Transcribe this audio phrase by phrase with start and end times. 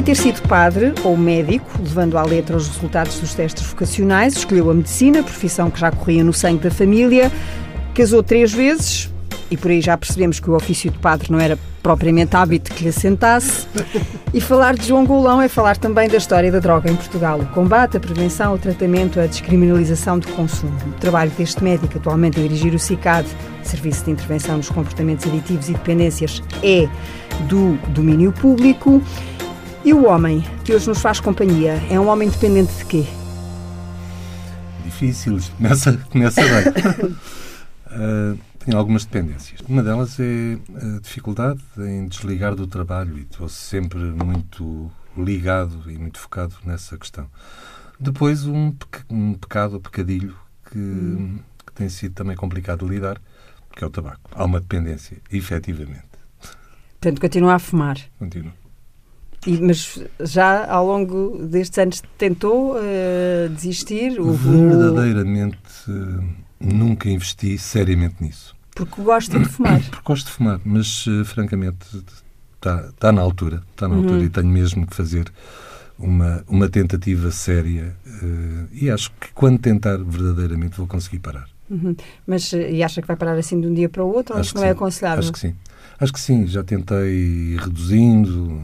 [0.00, 4.70] Podia ter sido padre ou médico, levando à letra os resultados dos testes vocacionais, escolheu
[4.70, 7.30] a medicina, profissão que já corria no sangue da família,
[7.94, 9.10] casou três vezes,
[9.50, 12.84] e por aí já percebemos que o ofício de padre não era propriamente hábito que
[12.84, 13.66] lhe assentasse.
[14.32, 17.46] E falar de João Golão é falar também da história da droga em Portugal, o
[17.48, 20.72] combate, a prevenção, o tratamento, a descriminalização do consumo.
[20.86, 23.28] O trabalho deste médico atualmente a dirigir o CICAD,
[23.62, 26.88] Serviço de Intervenção nos Comportamentos Aditivos e Dependências, é
[27.48, 29.02] do domínio público.
[29.82, 33.06] E o homem que hoje nos faz companhia é um homem dependente de quê?
[34.84, 37.12] Difícil, começa, começa bem.
[37.86, 39.60] uh, tenho algumas dependências.
[39.66, 45.96] Uma delas é a dificuldade em desligar do trabalho e estou sempre muito ligado e
[45.96, 47.26] muito focado nessa questão.
[47.98, 48.74] Depois, um,
[49.08, 50.36] um pecado, um pecadilho,
[50.70, 51.38] que, hum.
[51.66, 53.18] que, tem sido também complicado de lidar,
[53.74, 54.30] que é o tabaco.
[54.34, 56.04] Há uma dependência, efetivamente.
[57.00, 57.96] Portanto, continua a fumar.
[58.18, 58.59] Continuo.
[59.46, 64.20] E, mas já ao longo destes anos tentou uh, desistir?
[64.20, 65.56] Verdadeiramente
[65.88, 66.24] uh,
[66.60, 68.54] nunca investi seriamente nisso.
[68.74, 69.80] Porque gosta de fumar?
[69.80, 72.04] Porque gosto de fumar, mas uh, francamente
[72.56, 73.62] está tá na altura.
[73.70, 74.02] Está na uhum.
[74.02, 75.32] altura e tenho mesmo que fazer
[75.98, 77.94] uma, uma tentativa séria
[78.72, 81.46] e acho que quando tentar verdadeiramente vou conseguir parar.
[81.68, 81.94] Uhum.
[82.26, 84.50] Mas e acha que vai parar assim de um dia para o outro ou acho
[84.50, 84.70] que não é sim.
[84.70, 85.18] é aconselhável?
[85.20, 85.54] Acho que sim.
[85.98, 88.62] Acho que sim, já tentei reduzindo,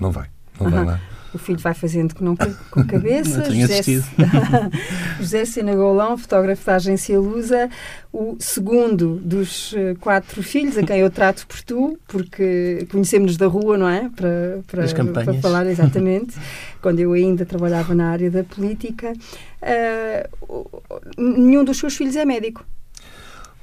[0.00, 0.28] não vai,
[0.60, 1.00] não vai lá.
[1.32, 3.38] O filho vai fazendo que não com a cabeça.
[3.38, 3.82] não tenho José,
[5.20, 7.68] José Sinagolão, fotógrafo da agência Lusa,
[8.10, 13.46] o segundo dos eh, quatro filhos, a quem eu trato por tu, porque conhecemos-nos da
[13.46, 14.10] rua, não é?
[14.16, 16.34] Para, para, para falar exatamente,
[16.80, 19.12] quando eu ainda trabalhava na área da política.
[19.60, 20.80] Uh,
[21.18, 22.64] nenhum dos seus filhos é médico.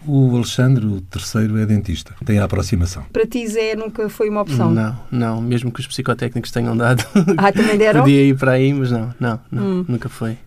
[0.07, 2.13] O Alexandre, o terceiro, é dentista.
[2.25, 3.03] Tem a aproximação.
[3.11, 4.71] Para ti, Zé, nunca foi uma opção?
[4.71, 5.41] Não, não.
[5.41, 7.03] Mesmo que os psicotécnicos tenham dado.
[7.37, 8.01] Ah, também deram?
[8.01, 9.63] Podia ir para aí, mas não, não, não.
[9.63, 9.85] Hum.
[9.87, 10.37] Nunca foi.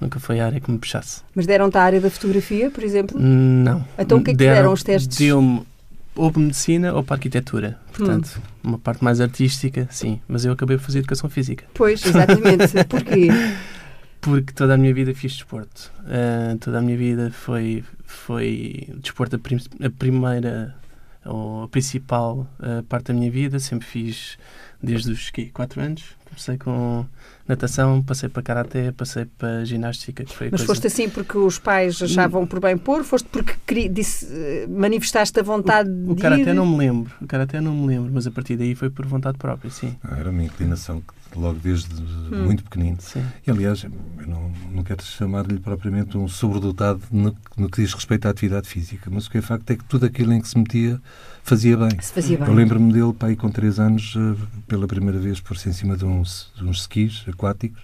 [0.00, 1.22] Nunca foi a área que me puxasse.
[1.34, 3.18] Mas deram-te a área da fotografia, por exemplo?
[3.20, 3.84] Não.
[3.98, 5.18] Então o que é que deram, deram os testes?
[5.18, 5.62] Deu-me
[6.14, 7.78] ou para medicina ou para arquitetura.
[7.92, 8.70] Portanto, hum.
[8.70, 10.20] uma parte mais artística, sim.
[10.28, 11.64] Mas eu acabei por fazer educação física.
[11.74, 12.72] Pois, exatamente.
[12.88, 13.28] Porquê?
[14.28, 15.90] Porque toda a minha vida fiz desporto.
[16.00, 20.76] Uh, toda a minha vida foi, foi desporto a, prim a primeira
[21.24, 23.58] ou a principal uh, parte da minha vida.
[23.58, 24.38] Sempre fiz
[24.82, 26.04] desde os quê, 4 anos.
[26.26, 27.06] Comecei com
[27.48, 30.24] natação, passei para karaté, passei para ginástica.
[30.24, 30.66] Que foi Mas coisa...
[30.66, 33.02] foste assim porque os pais achavam por bem pôr?
[33.02, 36.20] Foste porque disse, manifestaste a vontade o, o de.
[36.20, 37.10] O karaté não me lembro.
[37.20, 39.96] O karaté não me lembro, mas a partir daí foi por vontade própria, sim.
[40.04, 42.44] Ah, era uma inclinação que logo desde hum.
[42.44, 42.98] muito pequenino.
[43.00, 43.24] Sim.
[43.46, 48.26] E, aliás, eu não, não quero chamar-lhe propriamente um sobredotado no, no, que diz respeito
[48.26, 50.58] à atividade física, mas o que é facto é que tudo aquilo em que se
[50.58, 51.00] metia
[51.42, 51.90] fazia bem.
[52.00, 52.46] Se fazia bem.
[52.46, 56.04] Eu lembro-me dele, pai, com três anos, eh, pela primeira vez, por-se em cima de
[56.04, 57.82] uns, de uns skis aquáticos,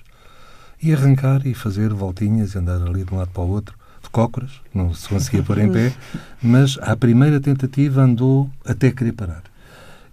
[0.82, 4.11] e arrancar e fazer voltinhas e andar ali de um lado para o outro, de
[4.11, 5.93] cócoras, não se conseguia pôr em pé,
[6.43, 9.54] mas à primeira tentativa andou até querer parar.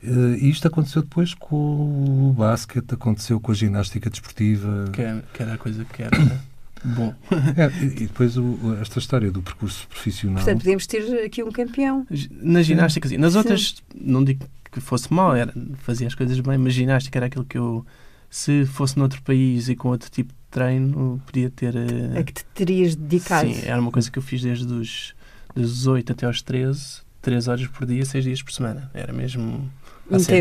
[0.04, 4.86] Uh, isto aconteceu depois com o basquete, aconteceu com a ginástica desportiva.
[4.92, 6.18] Que, é, que era a coisa que era.
[6.18, 6.40] Né?
[6.84, 7.14] Bom.
[7.56, 10.44] É, e depois o, esta história do percurso profissional.
[10.44, 12.08] Portanto, podemos ter aqui um campeão.
[12.32, 13.18] Na ginástica, sim.
[13.18, 14.02] Nas outras, sim.
[14.04, 17.58] não digo que fosse mal, era, fazia as coisas bem, mas ginástica era aquilo que
[17.58, 17.86] eu,
[18.30, 21.76] se fosse noutro país e com outro tipo de treino, podia ter.
[21.76, 23.54] Uh, a que te terias dedicado?
[23.54, 25.14] Sim, era uma coisa que eu fiz desde os,
[25.54, 28.90] dos 18 até aos 13, 3 horas por dia, 6 dias por semana.
[28.94, 29.70] Era mesmo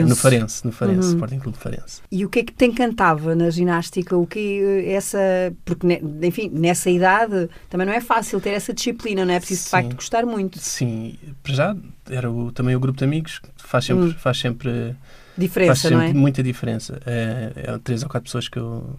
[0.08, 1.14] No Farense, no Farense, uhum.
[1.14, 2.02] Sporting Clube Farense.
[2.10, 4.16] E o que é que te encantava na ginástica?
[4.16, 5.18] O que eh, essa,
[5.64, 5.86] porque
[6.22, 9.64] enfim, nessa idade também não é fácil ter essa disciplina, não é preciso Sim.
[9.64, 10.58] de facto gostar muito.
[10.58, 11.76] Sim, para já
[12.08, 14.14] era o, também o grupo de amigos que faz sempre, hum.
[14.18, 14.96] faz sempre
[15.36, 16.12] diferença, faz sempre não é?
[16.12, 17.00] muita diferença.
[17.06, 18.98] É, é, três ou quatro pessoas que eu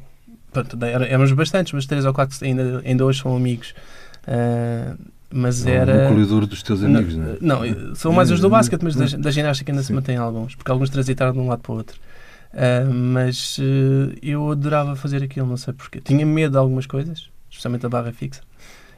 [0.51, 3.73] pronto, éramos bastantes, mas três ou quatro ainda, ainda hoje são amigos.
[4.27, 4.97] Uh,
[5.31, 6.03] mas era.
[6.03, 7.69] No corredor dos teus amigos, não, não é?
[7.69, 9.87] Não, são mais os do basquete, mas da, da ginástica ainda Sim.
[9.87, 11.99] se mantém alguns, porque alguns transitaram de um lado para o outro.
[12.53, 16.01] Uh, mas uh, eu adorava fazer aquilo, não sei porquê.
[16.01, 18.41] Tinha medo de algumas coisas, especialmente a barra fixa,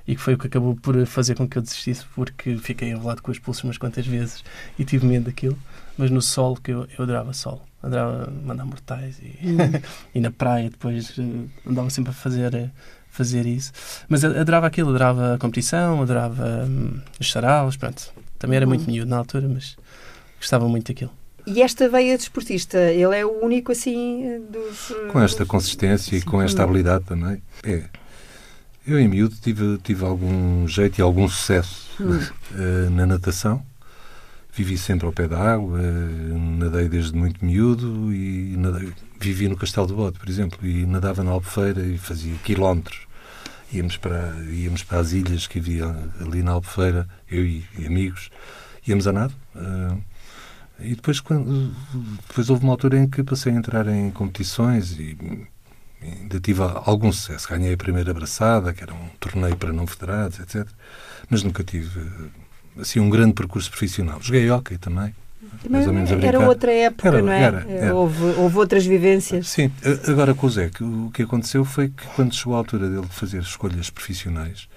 [0.07, 3.21] e que foi o que acabou por fazer com que eu desistisse, porque fiquei enrolado
[3.21, 4.43] com os pulsos umas quantas vezes
[4.77, 5.57] e tive medo daquilo.
[5.95, 9.57] Mas no sol, que eu, eu adorava sol, adorava mandar mortais e, hum.
[10.15, 12.71] e na praia depois uh, andava sempre a fazer
[13.13, 13.71] fazer isso.
[14.09, 18.11] Mas adorava aquilo, adorava a competição, adorava hum, os saraus, pronto.
[18.39, 18.91] Também era muito uhum.
[18.91, 19.77] miúdo na altura, mas
[20.37, 21.11] gostava muito daquilo.
[21.45, 24.93] E esta veia desportista, ele é o único assim dos.
[25.11, 27.41] Com esta consistência e com esta habilidade também.
[27.63, 27.83] É.
[28.85, 33.63] Eu em miúdo tive, tive algum jeito e algum sucesso uh, na natação.
[34.55, 38.91] Vivi sempre ao pé da água, uh, nadei desde muito miúdo e nadei,
[39.23, 43.07] vivi no Castelo do Bode, por exemplo, e nadava na Albufeira e fazia quilómetros.
[43.71, 45.85] Íamos para, íamos para as ilhas que havia
[46.19, 48.29] ali na Albufeira, eu e, e amigos,
[48.87, 49.33] íamos a nado.
[49.55, 50.01] Uh,
[50.79, 51.73] e depois, quando,
[52.27, 55.17] depois houve uma altura em que passei a entrar em competições e
[56.01, 57.47] ainda tive algum sucesso.
[57.47, 60.67] Ganhei a primeira abraçada, que era um torneio para não federados, etc.
[61.29, 62.05] Mas nunca tive
[62.77, 64.19] assim um grande percurso profissional.
[64.21, 65.15] Joguei hockey também.
[65.69, 67.41] Mais ou menos a era outra época, era, não é?
[67.41, 67.95] Era, era.
[67.95, 69.47] Houve, houve outras vivências.
[69.47, 69.71] Sim,
[70.07, 73.41] agora com o Zé, o que aconteceu foi que quando chegou a altura dele fazer
[73.41, 74.67] escolhas profissionais,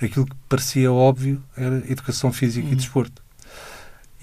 [0.00, 2.72] aquilo que parecia óbvio era educação física hum.
[2.72, 3.22] e desporto.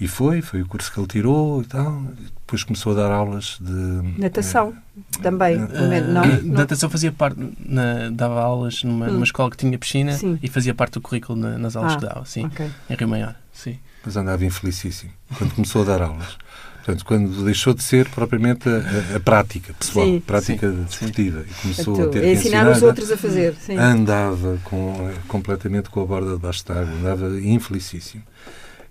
[0.00, 2.02] E foi, foi o curso que ele tirou e tal.
[2.34, 4.18] Depois começou a dar aulas de.
[4.18, 4.74] Natação
[5.18, 5.56] é, também.
[5.56, 7.38] É, não, não, Natação fazia parte.
[7.58, 9.12] Na, dava aulas numa, hum.
[9.12, 10.38] numa escola que tinha piscina sim.
[10.42, 12.46] e fazia parte do currículo na, nas aulas ah, que dava, sim.
[12.46, 12.70] Okay.
[12.88, 13.78] Em Rio Maior, sim.
[14.04, 16.38] Mas andava infelicíssimo quando começou a dar aulas.
[16.76, 21.54] Portanto, quando deixou de ser propriamente a, a prática pessoal, sim, prática sim, desportiva, e
[21.62, 23.54] começou a, a ter que ensinar, ensinar os outros a fazer.
[23.54, 23.76] Sim.
[23.76, 28.22] Andava com, completamente com a borda debaixo da água, andava infelicíssimo.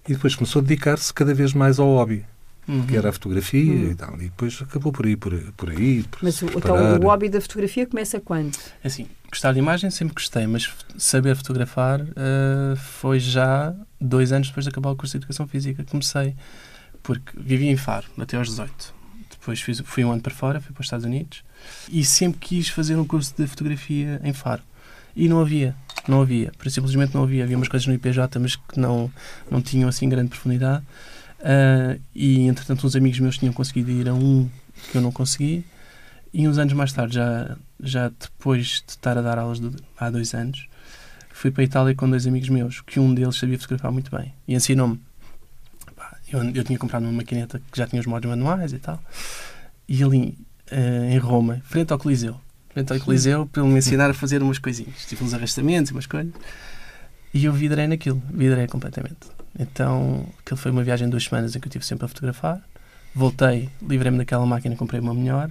[0.07, 2.25] E depois começou a dedicar-se cada vez mais ao hobby.
[2.69, 2.85] Uhum.
[2.85, 3.91] que era a fotografia uhum.
[3.91, 4.15] e tal.
[4.17, 6.03] E depois acabou por aí, por, por aí.
[6.03, 8.55] Por mas então o hobby da fotografia começa quando?
[8.83, 14.49] É assim, gostar de imagem sempre gostei, mas saber fotografar uh, foi já dois anos
[14.49, 15.83] depois de acabar o curso de Educação Física.
[15.83, 16.35] Comecei,
[17.01, 18.93] porque vivia em Faro até aos 18.
[19.31, 21.43] Depois fiz, fui um ano para fora, fui para os Estados Unidos
[21.91, 24.61] e sempre quis fazer um curso de fotografia em Faro.
[25.15, 25.75] E não havia,
[26.07, 27.43] não havia, por simplesmente não havia.
[27.43, 29.11] Havia umas coisas no IPJ, mas que não,
[29.49, 30.83] não tinham assim grande profundidade.
[31.39, 34.49] Uh, e entretanto, uns amigos meus tinham conseguido ir a um
[34.91, 35.65] que eu não consegui.
[36.33, 40.09] E uns anos mais tarde, já, já depois de estar a dar aulas de, há
[40.09, 40.67] dois anos,
[41.31, 44.33] fui para a Itália com dois amigos meus, que um deles sabia fotografar muito bem
[44.47, 44.99] e ensinou-me.
[46.31, 49.01] Eu, eu tinha comprado uma maquineta que já tinha os modos manuais e tal.
[49.87, 50.37] E ali,
[50.71, 52.39] uh, em Roma, frente ao Coliseu,
[52.69, 55.93] frente ao Coliseu para ele me ensinar a fazer umas coisinhas, tipo uns arrastamentos e
[55.93, 56.31] umas coisas.
[57.33, 59.38] E eu vidrei naquilo, vidrei completamente.
[59.57, 62.61] Então, aquilo foi uma viagem de duas semanas em que eu estive sempre a fotografar.
[63.13, 65.49] Voltei, livrei-me daquela máquina, comprei uma melhor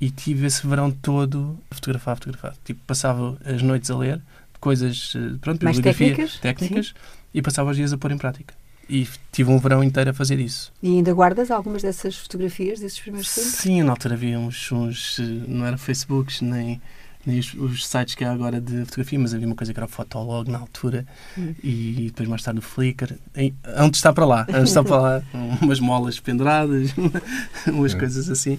[0.00, 2.54] e tive esse verão todo a fotografar, a fotografar.
[2.64, 4.20] Tipo, passava as noites a ler
[4.60, 6.94] coisas, eh, pronto, Mais técnicas, técnicas
[7.34, 8.54] e passava os dias a pôr em prática
[8.88, 10.72] e tive um verão inteiro a fazer isso.
[10.82, 13.52] E ainda guardas algumas dessas fotografias desses primeiros tempos?
[13.52, 16.80] Sim, na altura havia uns, uns eh, não eram Facebooks nem
[17.24, 19.86] nem os, os, sites que há agora de fotografia, mas havia uma coisa que era
[19.86, 21.06] o Fotolog na altura
[21.38, 21.54] hum.
[21.62, 23.14] e depois mais tarde o Flickr.
[23.78, 24.46] onde está para lá?
[24.50, 25.22] Onde está para lá?
[25.60, 26.92] umas molas penduradas,
[27.66, 27.98] umas hum.
[27.98, 28.58] coisas assim.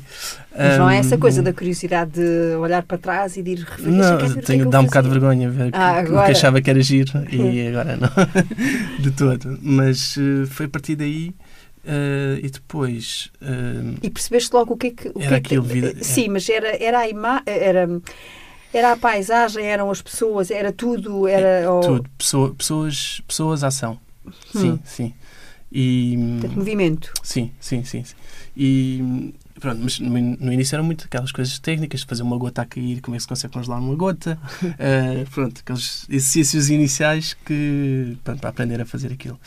[0.55, 3.91] Mas não é essa coisa da curiosidade de olhar para trás e de ir referir.
[3.91, 6.81] Não, que tenho, dá um bocado de vergonha ver ah, que, que achava que era
[6.81, 8.09] giro e agora não.
[8.99, 9.59] de todo.
[9.61, 11.33] Mas uh, foi a partir daí.
[11.85, 13.29] Uh, e depois.
[13.41, 15.09] Uh, e percebeste logo o que é que.
[15.09, 15.63] O era que é aquilo.
[15.63, 17.43] Vida, sim, mas era, era a imagem.
[17.45, 17.89] Era,
[18.73, 21.47] era a paisagem, eram as pessoas, era tudo, era...
[21.47, 23.99] É, tudo, Pessoa, pessoas, pessoas, ação.
[24.51, 24.79] Sim, hum.
[24.83, 25.13] sim.
[25.71, 26.37] E...
[26.39, 27.13] Portanto, movimento.
[27.21, 28.03] Sim, sim, sim.
[28.03, 28.15] sim.
[28.55, 32.99] E pronto, mas no, início eram muito aquelas coisas técnicas, fazer uma gota a cair,
[32.99, 38.41] como é que se consegue congelar uma gota, uh, pronto, aqueles exercícios iniciais que, pronto,
[38.41, 39.39] para aprender a fazer aquilo.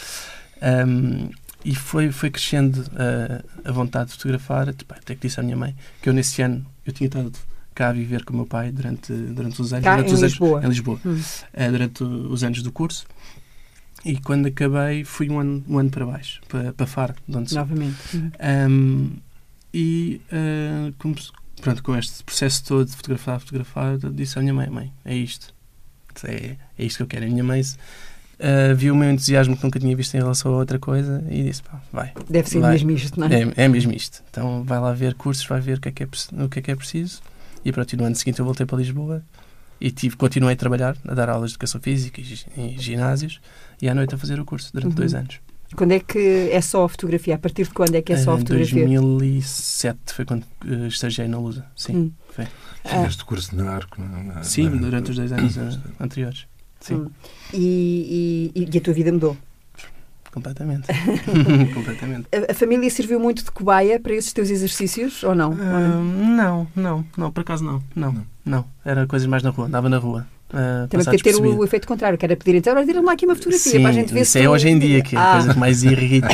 [0.62, 1.31] Um,
[1.65, 5.56] e foi, foi crescendo uh, a vontade de fotografar, tipo, até que disse à minha
[5.56, 7.32] mãe que eu nesse ano, eu tinha estado
[7.77, 9.85] cá a viver com o meu pai durante, durante os anos.
[9.85, 10.59] Cá, durante em os Lisboa.
[10.59, 11.01] Anos, em Lisboa.
[11.05, 11.21] Hum.
[11.21, 13.06] Uh, durante os anos do curso.
[14.05, 17.55] E quando acabei, fui um ano, um ano para baixo, para, para Faro, de onde
[17.55, 18.17] Novamente.
[18.17, 18.31] Hum.
[18.69, 19.11] Um,
[19.75, 21.15] e uh, com,
[21.61, 25.55] pronto, com este processo todo de fotografar, fotografar, disse à minha mãe: Mãe, é isto.
[26.25, 27.27] É, é isto que eu quero.
[27.27, 30.56] A minha mãe uh, viu o meu entusiasmo que nunca tinha visto em relação a
[30.56, 32.15] outra coisa e disse: Pá, vai.
[32.31, 32.73] Deve ser vai.
[32.73, 33.43] mesmo isto, não é?
[33.43, 33.65] é?
[33.65, 34.23] É mesmo isto.
[34.31, 36.06] Então vai lá ver cursos, vai ver o que é que é,
[36.43, 37.21] o que é, que é preciso
[37.67, 39.25] e pronto, no ano seguinte eu voltei para Lisboa
[39.81, 42.23] e tive, continuei a trabalhar, a dar aulas de educação física
[42.56, 43.41] em ginásios
[43.82, 44.94] e à noite a fazer o curso durante uhum.
[44.94, 45.41] dois anos.
[45.75, 47.35] Quando é que é só a fotografia?
[47.35, 48.85] A partir de quando é que é só a fotografia?
[48.85, 51.96] Em 2007 foi quando uh, estagiei na Lusa, sim.
[51.96, 52.13] Hum.
[52.31, 52.46] Foi.
[52.85, 53.27] Fizeste ah.
[53.27, 54.01] curso de arco?
[54.01, 54.77] Na, sim, na...
[54.77, 56.46] durante os dois anos uh, anteriores.
[56.79, 56.94] Sim.
[56.94, 57.11] Hum.
[57.53, 59.37] E, e, e, a tua vida mudou?
[60.36, 60.86] Completamente.
[61.72, 62.26] Completamente.
[62.31, 65.52] A, a, família serviu muito de cobaia para esses teus exercícios ou não?
[65.52, 66.05] Uh,
[66.36, 67.82] não, não, não, por acaso não.
[67.94, 68.26] Não, não.
[68.44, 68.64] não.
[68.84, 70.26] Era coisas mais na rua, andava na rua.
[70.50, 73.34] Uh, Também podia ter o, efeito contrário, que era pedir então, tira lá aqui uma
[73.34, 74.40] fotografia Sim, para a gente ver isso se.
[74.40, 76.28] é hoje em dia, que é a coisa que mais irrita.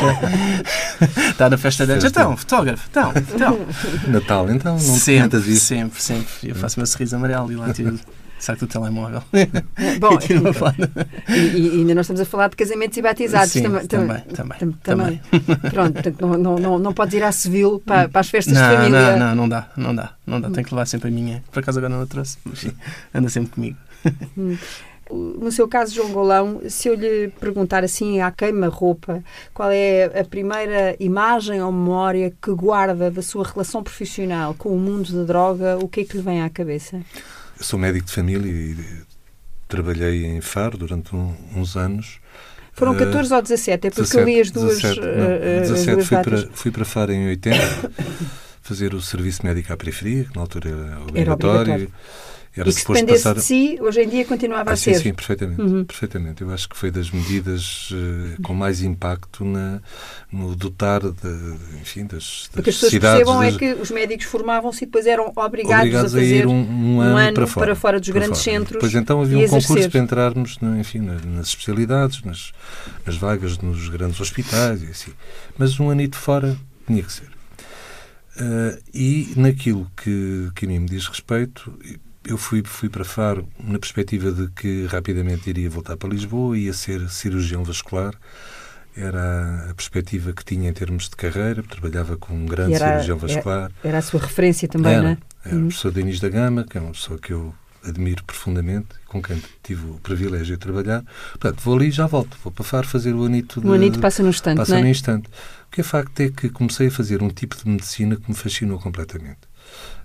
[1.30, 3.59] Está na festa de Então, fotógrafo, então, então.
[4.09, 5.66] Natal, então, não sempre, isso.
[5.66, 6.32] Sempre, sempre.
[6.42, 7.97] Eu faço o meu sorriso amarelo e lá tiro
[8.43, 9.23] Sai do telemóvel.
[10.01, 10.19] Bom,
[11.29, 11.33] e.
[11.33, 13.53] E, ainda nós estamos a falar de casamentos e batizados.
[13.53, 15.21] Sim, Tam- tam- também, também, tam- também.
[15.71, 18.61] Pronto, portanto, não, não, não, não podes ir à civil para, para as festas de
[18.61, 19.17] Não, família.
[19.17, 20.51] não, não, não dá, não dá, não dá.
[20.51, 21.41] Tenho que levar sempre a minha.
[21.53, 22.67] Por acaso agora não a trouxe, mas
[23.15, 23.77] anda sempre comigo.
[25.09, 29.23] No seu caso, João Golão, se eu lhe perguntar assim à queima-roupa,
[29.55, 34.79] qual é a primeira imagem ou memória que guarda da sua relação profissional com o
[34.79, 36.99] mundo da droga, o que é que lhe vem à cabeça?
[37.59, 38.76] Eu sou médico de família e
[39.68, 42.18] trabalhei em Faro durante um- uns anos.
[42.73, 43.87] Foram Eh, 14 ou 17?
[43.87, 46.44] É porque eu li as duas, 17, não, eh, eh, as 17 duas fui, datas.
[46.44, 47.59] para, fui para Faro em 80
[48.62, 51.61] fazer o serviço médico à periferia, que na altura era obrigatório.
[51.61, 51.92] obrigatório.
[52.54, 53.35] Era E se dependesse passar.
[53.37, 55.00] de si, hoje em dia continuava Ah, a sim, ser.
[55.00, 55.85] sim, perfeitamente, Uhum.
[55.87, 56.42] perfeitamente.
[56.42, 59.80] Eu acho que foi das medidas eh, com mais impacto na,
[60.30, 63.90] no dotar de, enfim, das, das Porque as pessoas cidades, percebam das, é que os
[63.90, 67.47] médicos formavam-se e depois eram obrigados, obrigados a fazer ir um, um ano, ano para
[67.47, 68.56] fora, para fora dos para grandes fora.
[68.59, 69.68] centros Pois então havia um exercer.
[69.68, 72.52] concurso para entrarmos na- enfim, na- nas especialidades, nas,
[73.06, 75.12] nas vagas nos grandes hospitais e assim.
[75.56, 76.54] Mas um anito fora
[76.87, 77.28] tinha que ser.
[78.38, 81.73] Ah, e naquilo que, que a mim me diz respeito,
[82.25, 86.73] eu fui, fui para Faro na perspectiva de que rapidamente iria voltar para Lisboa, ia
[86.73, 88.14] ser cirurgião vascular.
[88.95, 93.17] Era a perspectiva que tinha em termos de carreira, trabalhava com um grande era- cirurgião
[93.19, 93.71] vascular.
[93.83, 95.19] Era a sua referência também, Era, não é?
[95.45, 95.62] era Uhum.
[95.62, 99.43] o professor Denis da Gama, que é uma pessoa que eu admiro profundamente, com quem
[99.62, 101.02] tive o privilégio de trabalhar.
[101.31, 102.37] Portanto, vou ali e já volto.
[102.45, 103.67] Vou para Faro fazer o anito de...
[103.67, 104.81] O anito passa no instante, passa é?
[104.83, 105.26] no instante.
[105.67, 108.37] O que é facto é que comecei a fazer um tipo de medicina que me
[108.37, 109.38] fascinou completamente.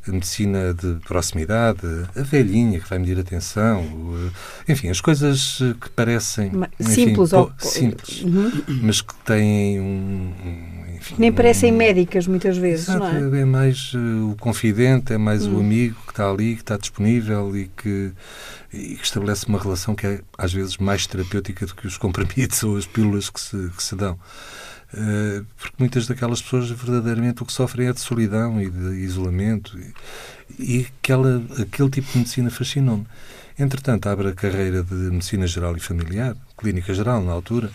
[0.08, 1.80] A medicina de proximidade,
[2.16, 3.84] a velhinha que vai medir a tensão,
[4.68, 8.52] eh, enfim, as coisas eh, que parecem enfim, simples, po- ou, simples Uhum.
[8.84, 10.34] mas que têm um,
[10.96, 13.42] enfim, Nem parecem um- médicas muitas vezes, Exato, não é?
[13.42, 13.98] é mais eh,
[14.32, 15.58] o confidente, é mais Hum.
[15.58, 18.12] o amigo que está ali, que está disponível e que,
[18.74, 22.64] e que estabelece uma relação que é às vezes mais terapêutica do que os comprimidos
[22.64, 24.18] ou as pílulas que se, que se dão.
[24.94, 29.78] Eh, porque muitas daquelas pessoas verdadeiramente o que sofrem é de solidão e de isolamento
[29.78, 29.94] e,
[30.80, 33.06] e aquela, aquele tipo de medicina fascinou-me.
[33.60, 37.70] Entretanto, abre a carreira de Medicina Geral e Familiar, Clínica Geral na altura,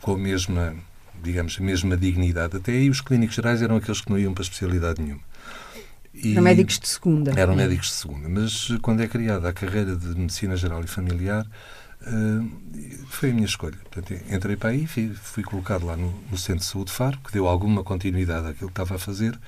[0.00, 0.74] com a mesma,
[1.22, 2.56] digamos, a mesma dignidade.
[2.56, 5.22] Até aí os clínicos gerais eram aqueles que não iam para especialidade nenhuma.
[6.14, 7.32] E Eram médicos de segunda.
[7.34, 8.28] eram médicos de segunda.
[8.28, 11.46] Mas quando é criada a carreira de Medicina Geral e Familiar,
[13.08, 13.76] foi a minha escolha.
[13.90, 17.32] Portanto, entrei para aí, fui, fui colocado lá no, no Centro de Saúde Faro, que
[17.32, 19.38] deu alguma continuidade àquilo que estava a fazer.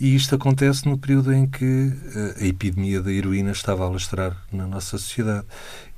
[0.00, 4.36] E isto acontece no período em que eh, a epidemia da heroína estava a alastrar
[4.52, 5.46] na nossa sociedade.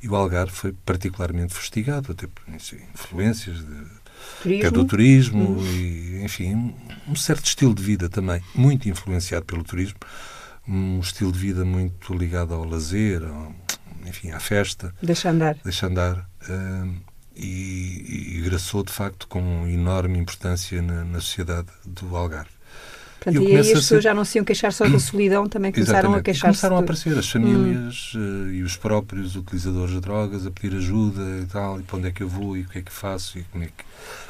[0.02, 5.56] E o Algarve foi particularmente fustigado, até por influências de, até do Turismo.
[5.56, 6.74] turismo e, enfim,
[7.08, 9.98] um certo estilo de vida também, muito influenciado pelo turismo,
[10.68, 13.54] um estilo de vida muito ligado ao lazer, ao,
[14.06, 15.56] enfim, à festa, Deixa andar.
[15.64, 16.96] deixa andar, hum,
[17.36, 22.50] e, e graçou de facto com enorme importância na, na sociedade do Algarve.
[23.20, 25.48] Portanto, Eu e aí as pessoas ser- já não se iam queixar só da solidão,
[25.48, 26.16] também começaram Exatamente.
[26.18, 26.60] a E queixar-se.
[26.60, 31.22] começaram a aparecer as famílias eh, e os próprios utilizadores de drogas a pedir ajuda
[31.42, 33.38] e tal, e para onde é que eu vou e o que é que faço
[33.38, 33.84] e como é que,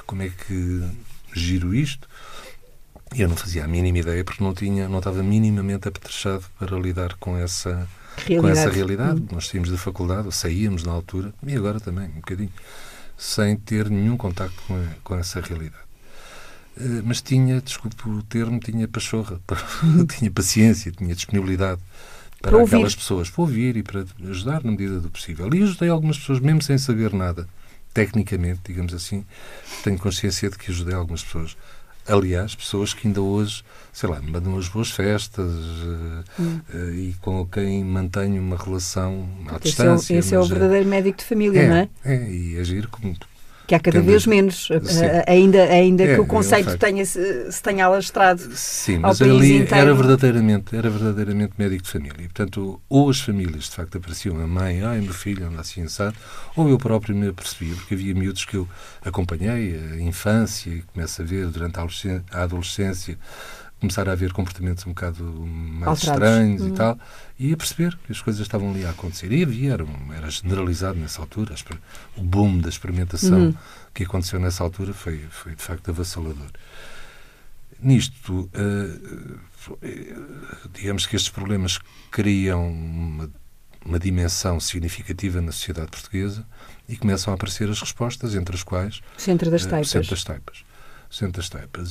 [0.06, 0.82] como é que
[1.34, 2.08] giro isto.
[3.14, 6.76] E eu não fazia a mínima ideia porque não tinha, não estava minimamente apetrechado para
[6.78, 7.86] lidar com essa
[8.16, 8.76] com essa Realidade.
[8.76, 9.20] realidade.
[9.20, 9.28] Hum.
[9.32, 12.52] Nós saímos da faculdade, ou saíamos na altura, e agora também, um bocadinho,
[13.16, 15.82] sem ter nenhum contacto com, a- com essa realidade.
[16.76, 19.40] Eh, Mas tinha, desculpe o termo, tinha pachorra,
[20.18, 21.80] tinha paciência, tinha disponibilidade
[22.40, 22.74] para, Para ouvir.
[22.76, 25.48] aquelas pessoas, para ouvir e para ajudar na medida do possível.
[25.54, 27.48] E ajudei algumas pessoas, mesmo sem saber nada,
[27.92, 29.24] tecnicamente, digamos assim,
[29.84, 31.56] tenho consciência de que ajudei algumas pessoas.
[32.06, 35.50] Aliás, pessoas que ainda hoje, sei lá, me mandam as boas festas
[36.38, 36.60] Hum.
[36.72, 40.14] eh, e com quem mantenho uma relação à Esse é, o, distância.
[40.18, 41.88] esse é o mas, eh, verdadeiro médico de família, não é?
[42.04, 43.16] É, e agir como.
[43.66, 46.66] Que há cada Tendo- vez menos, a- ainda, ainda É, que é o um conceito
[46.66, 46.80] facto.
[46.80, 48.42] tenha, se, se tenha alastrado.
[48.54, 49.74] Sim, Ao mas país ali inteiro.
[49.76, 52.16] era verdadeiramente, era verdadeiramente médico de família.
[52.18, 55.82] E, portanto, ou as famílias de facto apareciam, a mãe, ai, meu filho anda assim
[55.82, 56.14] assado,
[56.54, 58.68] ou eu próprio me apercebia, porque havia miúdos que eu
[59.02, 63.18] acompanhei, a infância, e começo a ver durante a adolescên- a adolescência,
[63.84, 66.28] começar a haver comportamentos um bocado mais Alterados.
[66.28, 66.68] estranhos Hum.
[66.68, 66.98] e tal,
[67.38, 69.30] e a perceber que as coisas estavam ali a acontecer.
[69.32, 69.86] E havia, era,
[70.16, 71.54] era generalizado nessa altura,
[72.16, 73.54] o boom da experimentação Uhum.
[73.92, 76.50] que aconteceu nessa altura foi, foi de facto avassalador.
[77.80, 78.98] Nisto, eh,
[79.82, 80.16] eh,
[80.72, 81.78] digamos que estes problemas
[82.10, 83.30] criam uma,
[83.84, 86.46] uma dimensão significativa na sociedade portuguesa
[86.88, 89.20] e começam a aparecer as respostas, entre as quais eh, o.
[89.20, 89.88] Centro das Taipas.
[89.88, 90.64] O Centro das Taipas.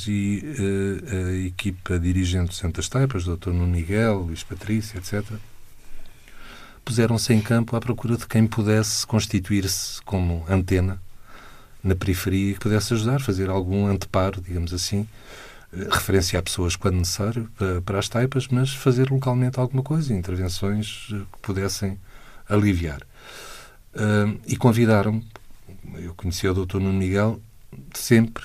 [0.07, 3.49] E eh, a equipa dirigente do Centro das Taipas, Dr.
[3.49, 5.23] Nuno Miguel, Luís Patrícia, etc.,
[6.83, 11.01] puseram-se em campo à procura de quem pudesse constituir-se como antena
[11.83, 15.07] na periferia que pudesse ajudar, fazer algum anteparo, digamos assim,
[15.73, 17.49] eh, referência a pessoas quando necessário
[17.85, 21.99] para, as taipas, mas fazer localmente alguma coisa, intervenções eh, que pudessem
[22.47, 23.01] aliviar.
[23.93, 25.23] Uh, e convidaram-me,
[25.95, 26.77] eu conhecia o Dr.
[26.79, 27.39] Nuno Miguel
[27.93, 28.43] sempre,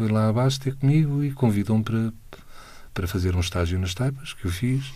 [0.00, 2.10] foi lá abaixo ter comigo e convidou-me para,
[2.94, 4.94] para fazer um estágio nas taipas, que eu fiz,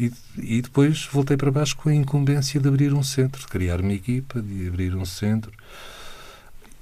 [0.00, 3.82] e, e depois voltei para baixo com a incumbência de abrir um centro, de criar
[3.82, 5.52] uma equipa, de abrir um centro.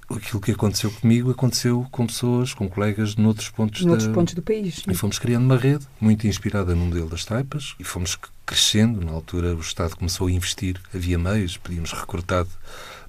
[0.09, 4.43] Aquilo que aconteceu comigo aconteceu com pessoas, com colegas noutros pontos, noutros da, pontos do
[4.43, 4.85] país.
[4.89, 8.17] E fomos criando uma rede muito inspirada no modelo das taipas e fomos
[8.47, 9.05] crescendo.
[9.05, 12.47] Na altura o Estado começou a investir, havia meios, podíamos recrutar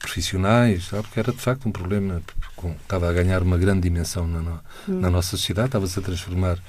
[0.05, 1.03] profissionais, sabe?
[1.03, 2.21] porque era de facto um problema,
[2.81, 4.99] estava a ganhar uma grande dimensão na, na, hum.
[4.99, 6.59] na nossa sociedade, estava-se a transformar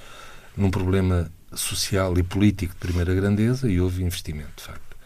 [0.57, 4.97] num problema social e político de primeira grandeza e houve investimento, de facto.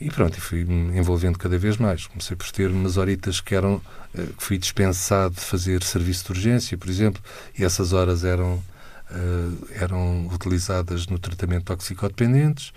[0.00, 2.06] E pronto, e fui me envolvendo cada vez mais.
[2.06, 3.80] Comecei por ter umas horitas que eram
[4.14, 7.20] eh, que fui dispensado de fazer serviço de urgência, por exemplo,
[7.58, 8.62] e essas horas eram
[9.10, 12.72] uh, eram utilizadas no tratamento de toxicodependentes.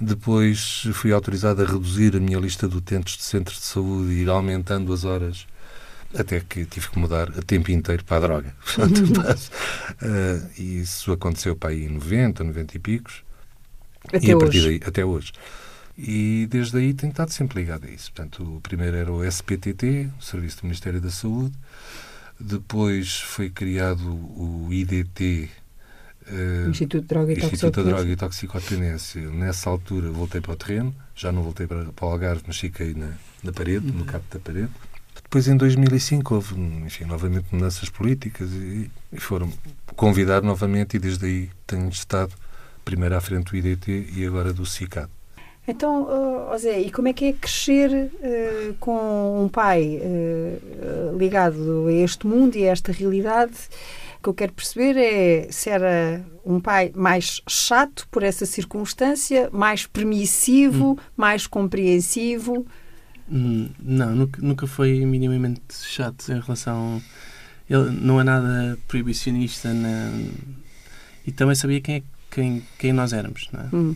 [0.00, 4.22] Depois fui autorizado a reduzir a minha lista de utentes de centros de saúde e
[4.22, 5.46] ir aumentando as horas
[6.16, 8.54] até que tive que mudar a tempo inteiro para a droga.
[8.74, 13.24] Portanto, uh, e isso aconteceu para aí em 90, 90 e picos.
[14.06, 14.78] Até e a partir hoje.
[14.78, 15.32] daí, até hoje.
[15.96, 18.12] E desde aí tenho estado sempre ligado a isso.
[18.12, 21.54] Portanto, o primeiro era o SPTT, o Serviço do Ministério da Saúde.
[22.38, 25.50] Depois foi criado o IDT,
[26.30, 29.22] uh, Instituto de Droga e Instituto da Droga e Toxicodependência.
[29.30, 32.94] Nessa altura voltei para o terreno, já não voltei para, para o Algarve, mas fiquei
[32.94, 33.98] na, na parede, uhum.
[33.98, 34.70] no capo da parede.
[35.22, 36.54] Depois, em 2005, houve,
[36.86, 39.52] enfim, novamente mudanças políticas e, e foram
[39.94, 42.32] convidar novamente e desde aí tenho estado
[42.84, 45.10] primeiro à frente do IDT e agora do CICAD.
[45.66, 51.86] Então, uh, José, e como é que é crescer uh, com um pai uh, ligado
[51.88, 53.52] a este mundo e a esta realidade?
[54.18, 59.48] O que eu quero perceber é se era um pai mais chato por essa circunstância,
[59.52, 60.96] mais permissivo, hum.
[61.16, 62.66] mais compreensivo.
[63.30, 67.00] Hum, não, nunca, nunca foi minimamente chato em relação.
[67.70, 70.10] Ele não é nada proibicionista na...
[71.26, 73.48] e também sabia quem, é, quem, quem nós éramos.
[73.54, 73.76] É?
[73.76, 73.94] hum.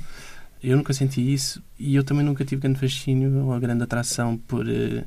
[0.62, 4.68] Eu nunca senti isso e eu também nunca tive grande fascínio ou grande atração por,
[4.68, 5.04] eh,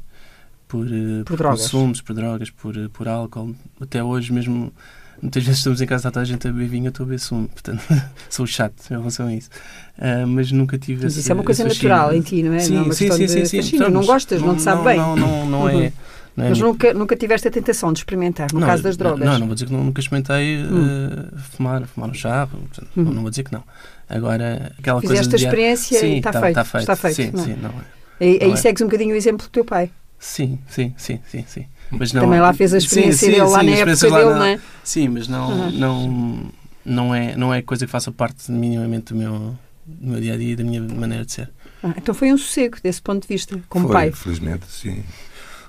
[0.68, 3.56] por, eh, por, por consumos, por drogas, por, eh, por álcool.
[3.80, 4.74] Até hoje mesmo
[5.22, 7.20] muitas vezes estamos em casa, está a gente a beber vinho, eu estou a beber
[7.20, 7.48] sumo.
[7.48, 7.84] Portanto,
[8.30, 9.50] sou chato em relação a isso.
[9.98, 12.60] Uh, mas nunca tive mas esse, isso é uma coisa natural em ti, não é?
[12.60, 13.78] Sim, não é sim, sim, sim, sim.
[13.78, 14.98] Não gostas, não, não te sabe não, bem.
[14.98, 15.74] Não, não, não é.
[15.74, 19.26] Não é mas nunca, nunca tiveste a tentação de experimentar, no caso das drogas?
[19.26, 21.32] Não, não vou dizer que nunca experimentei hum.
[21.34, 23.04] uh, fumar, fumar um charro, portanto, hum.
[23.04, 23.64] não vou dizer que não.
[24.10, 25.38] Agora, aquela Fizeste coisa.
[25.38, 26.82] Fizeste a experiência sim, e está, tá, feito, tá feito.
[26.82, 27.16] Está feito.
[27.16, 27.44] Sim, não.
[27.44, 27.96] sim, não é.
[28.20, 28.56] Aí, aí é.
[28.58, 29.90] segues um bocadinho o exemplo do teu pai.
[30.20, 31.66] Sim, sim, sim, sim, sim.
[31.92, 34.34] Mas não, Também lá fez a experiência sim, dele sim, lá sim, na época dele,
[34.34, 34.60] não é?
[34.84, 35.72] Sim, mas não, uhum.
[35.72, 36.52] não,
[36.84, 40.38] não, é, não é coisa que faça parte minimamente do meu, do meu dia a
[40.38, 41.50] dia e da minha maneira de ser.
[41.84, 44.12] Ah, então foi um sossego desse ponto de vista, como foi, pai.
[44.12, 45.04] Felizmente, sim.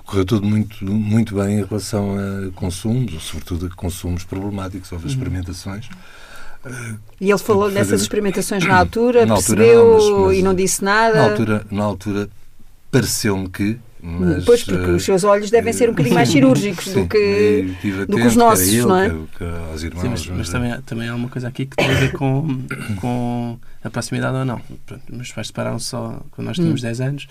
[0.05, 4.91] Correu tudo muito, muito bem em relação a consumos, sobretudo a consumos problemáticos.
[4.93, 5.11] Houve uhum.
[5.11, 5.89] experimentações.
[7.21, 10.55] E ele falou nessas experimentações na altura, na percebeu altura não, mas, mas, e não
[10.55, 11.17] disse nada?
[11.17, 12.29] Na altura, na altura
[12.91, 16.85] pareceu-me que mas, pois, porque uh, os seus olhos devem ser um bocadinho mais cirúrgicos
[16.85, 17.75] sim, do que,
[18.07, 19.09] do que os nossos, ele, não é?
[19.09, 21.95] Que, aos irmãos, sim, mas, mas, também, também há uma coisa aqui que tem a
[21.95, 22.63] ver com,
[23.01, 24.61] com a proximidade ou não.
[25.11, 26.85] Meus pais separaram-se só quando nós tínhamos hum.
[26.85, 27.27] 10 anos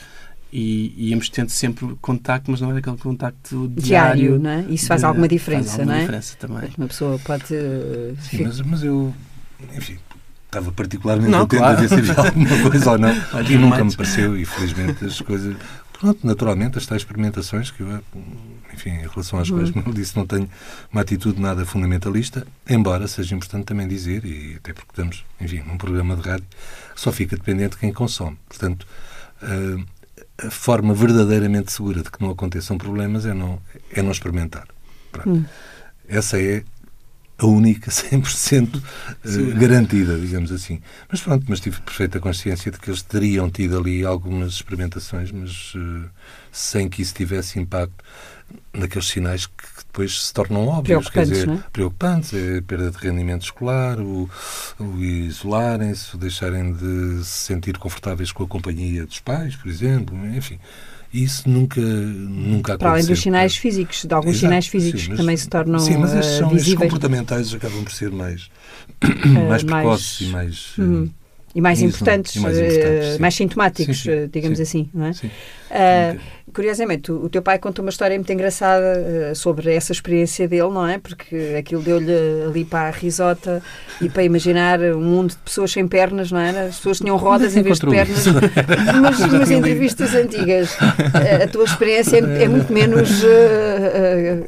[0.52, 4.38] e íamos tendo sempre contacto, mas não era aquele contacto diário.
[4.38, 4.66] diário não é?
[4.70, 6.02] Isso faz de, alguma diferença, faz alguma não é?
[6.02, 6.70] diferença também.
[6.78, 7.54] Uma pessoa pode.
[7.54, 9.14] Uh, sim, mas, mas eu,
[9.76, 9.98] enfim,
[10.46, 11.78] estava particularmente não, atento claro.
[11.78, 13.10] a ver se havia alguma coisa ou não.
[13.50, 15.56] e nunca me pareceu, e felizmente as coisas.
[16.00, 18.04] Pronto, naturalmente, as tais experimentações, que eu,
[18.74, 20.50] enfim, em relação às quais, como disse, não tenho
[20.92, 25.78] uma atitude nada fundamentalista, embora seja importante também dizer, e até porque estamos, enfim, num
[25.78, 26.46] programa de rádio,
[26.96, 28.38] só fica dependente de quem consome.
[28.48, 28.86] Portanto,
[30.38, 34.68] a forma verdadeiramente segura de que não aconteçam problemas é não, é não experimentar.
[35.26, 35.46] Hum.
[36.08, 36.64] Essa é
[37.38, 40.82] a única 100% uh, garantida, digamos assim.
[41.10, 45.74] Mas pronto, mas tive perfeita consciência de que eles teriam tido ali algumas experimentações, mas
[45.76, 46.10] uh,
[46.52, 48.04] sem que isso tivesse impacto
[48.74, 51.58] naqueles sinais que depois se tornam óbvios, quer dizer, é?
[51.72, 54.30] preocupantes, é a perda de rendimento escolar, o,
[54.80, 60.16] o isolarem-se, o deixarem de se sentir confortáveis com a companhia dos pais, por exemplo,
[60.28, 60.60] enfim.
[61.16, 62.78] Isso nunca, nunca aconteceu.
[62.78, 65.48] Para além dos sinais físicos, de alguns Exato, sinais físicos sim, mas, que também se
[65.48, 68.50] tornam Sim, mas estes, são, estes comportamentais acabam por ser mais,
[69.02, 70.90] uh, mais precoces mais, e mais...
[70.90, 71.10] Uhum.
[71.56, 75.06] E mais importantes, e mais, importantes, uh, mais sintomáticos, sim, sim, digamos sim, assim, não
[75.06, 75.14] é?
[75.72, 76.20] Uh,
[76.54, 80.70] curiosamente, o, o, teu pai contou uma história muito engraçada uh, sobre essa experiência dele,
[80.70, 80.98] não é?
[80.98, 82.12] Porque aquilo deu-lhe
[82.46, 83.64] ali para a risota
[84.02, 86.68] e para imaginar um mundo de pessoas sem pernas, não é?
[86.68, 88.26] As pessoas tinham rodas em vez de pernas.
[89.02, 90.78] Mas nas entrevistas antigas,
[91.42, 93.24] a tua experiência é, é muito menos.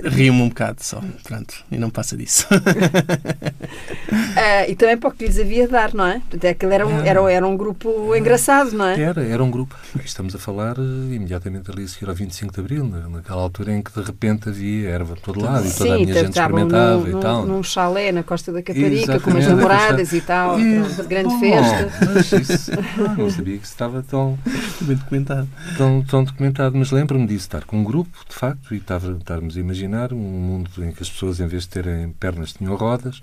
[0.03, 2.47] Rio-me um bocado só, pronto, e não passa disso.
[4.67, 6.21] e também para o que lhes havia de dar, não é?
[6.29, 8.99] Portanto, aquilo era um era, era um grupo engraçado, não é?
[8.99, 9.75] Era, era um grupo.
[10.03, 13.81] Estamos a falar uh, imediatamente ali a seguir ao 25 de Abril, naquela altura em
[13.81, 17.17] que de repente havia erva por todo lado e toda a minha gente experimentava num,
[17.17, 17.45] e tal.
[17.45, 19.23] Num chalé na Costa da Caparica, Exatamente.
[19.23, 21.91] com umas namoradas e tal, e, grande bom, festa.
[22.13, 22.71] Mas isso,
[23.17, 24.37] não sabia que estava tão,
[24.81, 25.47] bem documentado.
[25.77, 29.59] Tão, tão documentado, mas lembro-me disso, estar com um grupo, de facto, e estarmos a
[29.59, 33.21] imaginar um mundo em que as pessoas, em vez de terem pernas, tinham rodas,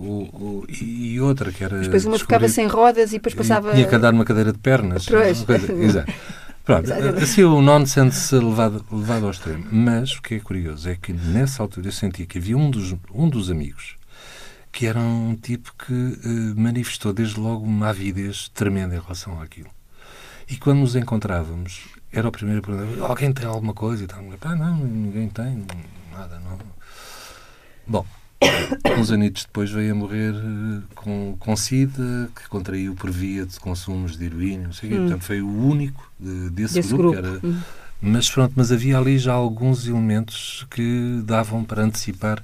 [0.00, 1.76] o, o, e outra que era.
[1.76, 3.72] Mas depois uma ficava sem rodas e depois passava.
[3.72, 5.06] Tinha que andar numa cadeira de pernas.
[5.06, 5.44] Pois.
[5.80, 6.12] Exato.
[6.64, 9.66] Pronto, assim o nonsense levado, levado ao extremo.
[9.72, 12.94] Mas o que é curioso é que nessa altura eu sentia que havia um dos,
[13.12, 13.96] um dos amigos
[14.72, 19.70] que era um tipo que uh, manifestou desde logo uma avidez tremenda em relação àquilo.
[20.48, 24.04] E quando nos encontrávamos, era o primeiro a perguntar: alguém tem alguma coisa?
[24.04, 24.22] E tal.
[24.42, 25.64] Ah, não, ninguém tem,
[26.12, 26.58] nada, não.
[27.86, 28.06] Bom,
[28.98, 33.58] uns anitos depois veio a morrer eh, com, com SIDA, que contraiu por via de
[33.60, 35.02] consumos de heroína, não sei hum.
[35.02, 37.20] Portanto, foi o único de, desse, desse, grupo.
[37.20, 37.28] grupo.
[37.28, 37.60] Era, hum.
[38.02, 42.42] Mas pronto, mas havia ali já alguns elementos que davam para antecipar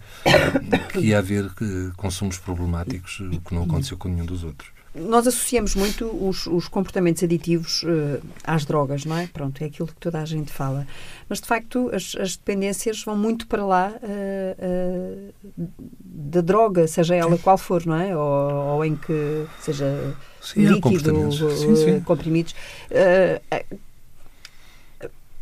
[0.93, 5.27] que ia haver eh, consumos problemáticos, o que não aconteceu com nenhum dos outros nós
[5.27, 9.27] associamos muito os, os comportamentos aditivos uh, às drogas, não é?
[9.27, 10.87] Pronto, é aquilo que toda a gente fala.
[11.29, 15.69] Mas, de facto, as, as dependências vão muito para lá uh, uh,
[16.01, 18.17] da droga, seja ela qual for, não é?
[18.17, 22.01] Ou, ou em que seja sim, líquido, sim, sim.
[22.01, 22.55] comprimidos.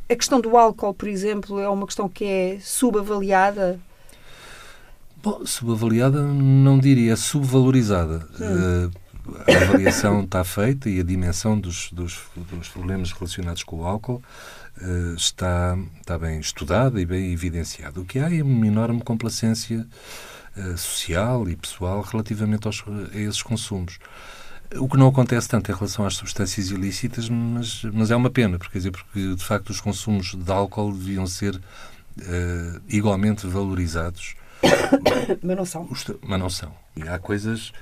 [0.08, 3.78] a questão do álcool, por exemplo, é uma questão que é subavaliada.
[5.22, 8.26] Bom, subavaliada não diria, é subvalorizada.
[8.40, 8.90] Hum
[9.46, 14.22] a avaliação está feita e a dimensão dos, dos, dos problemas relacionados com o álcool
[14.80, 18.00] uh, está, está bem estudada e bem evidenciada.
[18.00, 19.86] O que há é uma enorme complacência
[20.56, 23.98] uh, social e pessoal relativamente aos, a esses consumos.
[24.76, 28.58] O que não acontece tanto em relação às substâncias ilícitas, mas, mas é uma pena,
[28.58, 34.34] porque, quer dizer, porque de facto os consumos de álcool deviam ser uh, igualmente valorizados.
[35.42, 35.88] mas não são.
[36.22, 36.74] Mas não são.
[36.96, 37.72] E há coisas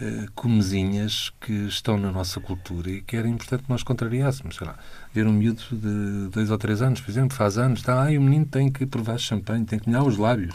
[0.00, 4.56] uh, comezinhas que estão na nossa cultura e que era importante que nós contrariássemos.
[4.56, 4.76] Sei lá,
[5.12, 8.20] ver um miúdo de dois ou três anos, por exemplo, faz anos, está, ah, o
[8.20, 10.54] menino tem que provar champanhe, tem que molhar os lábios,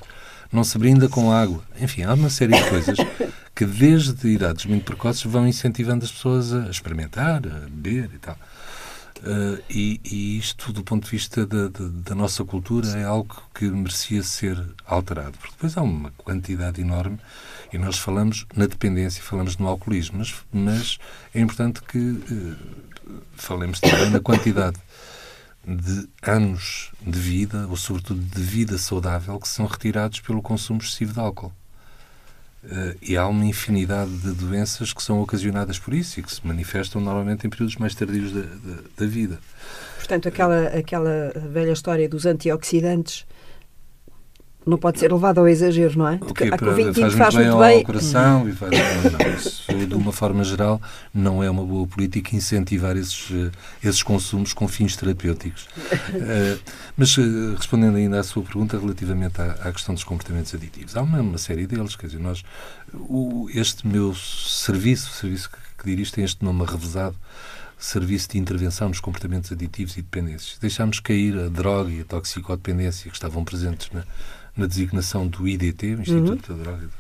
[0.52, 1.64] não se brinda com água.
[1.80, 2.98] Enfim, há uma série de coisas
[3.56, 8.38] que desde idades muito precoces vão incentivando as pessoas a experimentar, a beber e tal.
[9.20, 13.44] Uh, e, e, isto, do ponto de vista da, da, da, nossa cultura, é algo
[13.54, 15.38] que merecia ser alterado.
[15.38, 17.20] Porque depois há uma quantidade enorme,
[17.72, 20.98] e nós falamos na dependência, falamos no alcoolismo, mas, mas
[21.34, 22.56] é importante que uh,
[23.36, 24.78] falemos também na quantidade
[25.66, 31.14] de anos de vida, ou sobretudo de vida saudável, que são retirados pelo consumo excessivo
[31.14, 31.54] de álcool.
[32.64, 36.46] Uh, e há uma infinidade de doenças que são ocasionadas por isso e que se
[36.46, 39.40] manifestam normalmente em períodos mais tardios da, da, da vida.
[39.96, 43.26] Portanto, aquela, aquela velha história dos antioxidantes
[44.70, 46.18] não pode ser levado ao exagero, não é?
[46.18, 49.94] Porque a faz, faz, faz muito bem, bem ao coração e faz, não, isso, de
[49.96, 50.82] uma forma geral,
[51.14, 53.52] não é uma boa política incentivar esses, eh,
[53.84, 55.64] esses consumos com fins terapêuticos.
[55.64, 56.60] uh,
[56.96, 61.02] mas uh, respondendo ainda à sua pergunta relativamente à, à questão dos comportamentos aditivos, há
[61.02, 62.44] uma, uma, série deles, quer dizer, nós,
[62.94, 67.16] o, este meu serviço, o serviço que, que dirijo tem este nome revezado,
[67.80, 70.58] serviço de intervenção nos comportamentos aditivos e dependências.
[70.60, 74.04] Deixámos cair a droga e a toxicodependência que estavam presentes na,
[74.60, 76.58] na designação do IDT, o Instituto uhum.
[76.58, 77.00] da Droga.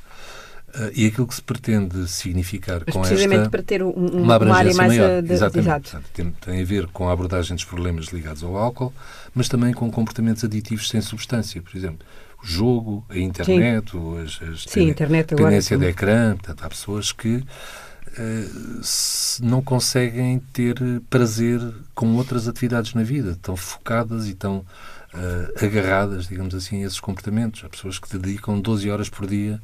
[0.69, 4.37] Uh, e aquilo que se pretende significar Mas com precisamente esta para ter um, uma,
[4.37, 5.21] uma área mais maior.
[5.21, 5.91] De, Exatamente.
[5.91, 8.93] Portanto, tem, tem, a ver com a abordagem dos problemas ligados ao álcool,
[9.33, 12.05] mas também com comportamentos aditivos sem substância, por exemplo.
[12.41, 14.19] O jogo, a internet, Sim.
[14.19, 16.35] as, as Sim, ten, internet tendência de ecrã.
[16.35, 18.81] Portanto, há pessoas que uh,
[19.41, 20.77] não conseguem ter
[21.09, 21.59] prazer
[21.95, 24.63] com outras atividades na vida, estão focadas e estão
[25.13, 27.63] uh, agarradas, digamos assim, a esses comportamentos.
[27.63, 29.61] Há pessoas que dedicam 12 horas por dia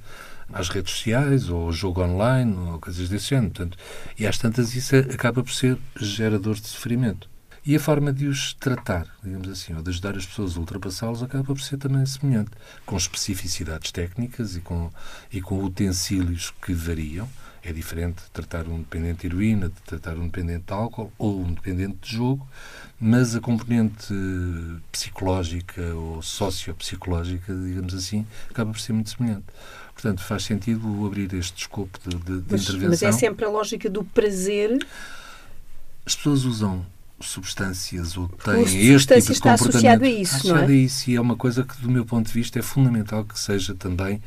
[0.53, 3.51] às redes sociais, ou ao jogo online, ou coisas desse género.
[3.51, 3.77] Portanto,
[4.17, 7.29] e às tantas isso acaba por ser gerador de sofrimento.
[7.67, 11.23] E a forma de os tratar, digamos assim, ou de ajudar as pessoas a ultrapassá-los,
[11.23, 12.51] acaba por ser também semelhante,
[12.85, 14.91] com especificidades técnicas e com,
[15.33, 17.27] e com utensílios que variam.
[17.67, 21.41] É diferente de tratar um dependente de heroína, de tratar um dependente de álcool ou
[21.41, 22.47] um dependente de jogo,
[22.99, 24.13] mas a componente
[24.91, 29.45] psicológica ou sociopsicológica, digamos assim, acaba por ser muito semelhante.
[29.93, 32.89] Portanto, faz sentido abrir este escopo de, de, de mas, intervenção.
[32.89, 34.85] Mas é sempre a lógica do prazer.
[36.05, 36.85] As pessoas usam
[37.19, 38.61] substâncias ou têm
[38.93, 40.71] este tipo de está associado a isso, associado não é?
[40.71, 43.39] a isso e é uma coisa que, do meu ponto de vista, é fundamental que
[43.39, 44.21] seja também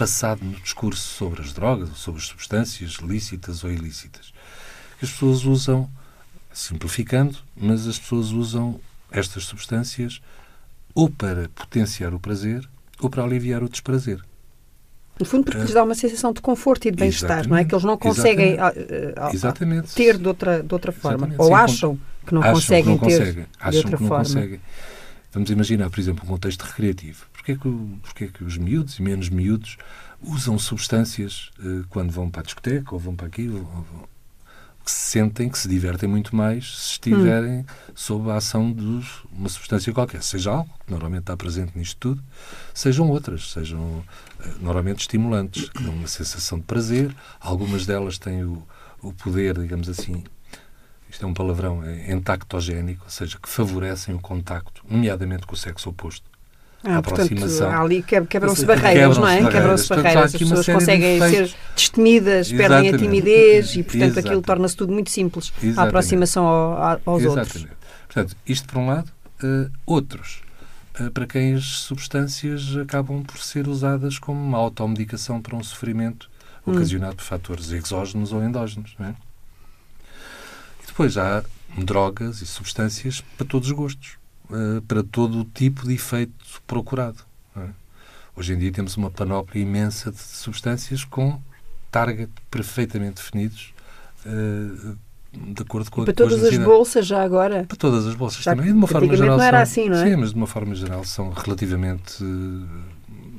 [0.00, 4.32] passado no discurso sobre as drogas, sobre as substâncias lícitas ou ilícitas.
[5.02, 5.90] As pessoas usam,
[6.50, 10.22] simplificando, mas as pessoas usam estas substâncias
[10.94, 12.66] ou para potenciar o prazer
[12.98, 14.24] ou para aliviar o desprazer.
[15.18, 17.66] No fundo, porque lhes dá uma sensação de conforto e de bem-estar, não é?
[17.66, 18.56] Que eles não conseguem
[19.34, 19.88] Exatamente.
[19.88, 21.26] Ah, ah, ter de outra, de outra forma.
[21.26, 21.42] Exatamente.
[21.42, 23.46] Ou Sim, acham que não acham conseguem que não ter conseguem.
[23.70, 24.16] De outra forma.
[24.16, 24.60] Conseguem.
[25.32, 27.26] Vamos imaginar, por exemplo, um contexto recreativo.
[27.32, 29.78] Porquê que, porquê que os miúdos e menos miúdos
[30.20, 33.58] usam substâncias uh, quando vão para a discoteca ou vão para aquilo?
[33.58, 34.08] Ou, ou,
[34.84, 37.64] que se sentem, que se divertem muito mais se estiverem hum.
[37.94, 42.22] sob a ação de uma substância qualquer, seja algo, que normalmente está presente nisto tudo,
[42.74, 44.04] sejam outras, sejam uh,
[44.60, 47.14] normalmente estimulantes, que dão uma sensação de prazer.
[47.38, 48.66] Algumas delas têm o,
[49.02, 50.24] o poder, digamos assim,
[51.10, 55.56] isto é um palavrão, é entactogénico, ou seja, que favorecem o contacto, nomeadamente com o
[55.56, 56.30] sexo oposto.
[56.82, 57.66] Ah, a aproximação.
[57.66, 59.50] Portanto, ali quebram-se barreiras, não é?
[59.50, 60.34] Quebram-se barreiras.
[60.34, 64.18] As pessoas conseguem ser destemidas, perdem a timidez e, portanto, Exatamente.
[64.28, 65.52] aquilo torna-se tudo muito simples.
[65.56, 65.78] Exatamente.
[65.78, 67.28] A aproximação ao, aos Exatamente.
[67.38, 67.66] outros.
[68.06, 69.10] Portanto, isto por um lado.
[69.42, 70.42] Uh, outros,
[71.00, 76.30] uh, para quem as substâncias acabam por ser usadas como uma automedicação para um sofrimento
[76.66, 76.72] hum.
[76.72, 79.14] ocasionado por fatores exógenos ou endógenos, não é?
[80.90, 81.44] Depois há
[81.78, 84.18] drogas e substâncias para todos os gostos,
[84.50, 86.34] uh, para todo o tipo de efeito
[86.66, 87.18] procurado.
[87.56, 87.68] É?
[88.36, 91.40] Hoje em dia temos uma panóplia imensa de substâncias com
[91.92, 93.72] target perfeitamente definidos,
[94.26, 94.96] uh,
[95.32, 97.64] de acordo com e a Para todas as bolsas, já agora?
[97.68, 98.66] Para todas as bolsas já também.
[98.66, 99.38] De uma forma geral.
[99.38, 100.10] não era são, assim, não é?
[100.10, 102.16] Sim, mas de uma forma geral são relativamente.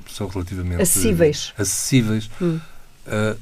[0.10, 1.54] São relativamente acessíveis.
[1.58, 2.30] acessíveis.
[2.42, 2.60] Hum.
[3.06, 3.38] Uh,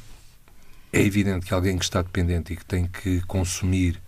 [0.91, 4.01] é evidente que alguém que está dependente e que tem que consumir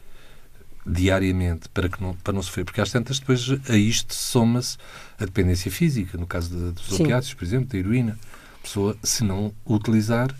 [0.85, 4.77] diariamente para, que não, para não sofrer, porque às tantas depois a isto soma-se
[5.19, 8.17] a dependência física, no caso de, dos opiáceos, por exemplo, da heroína.
[8.59, 10.35] A pessoa, se não utilizar,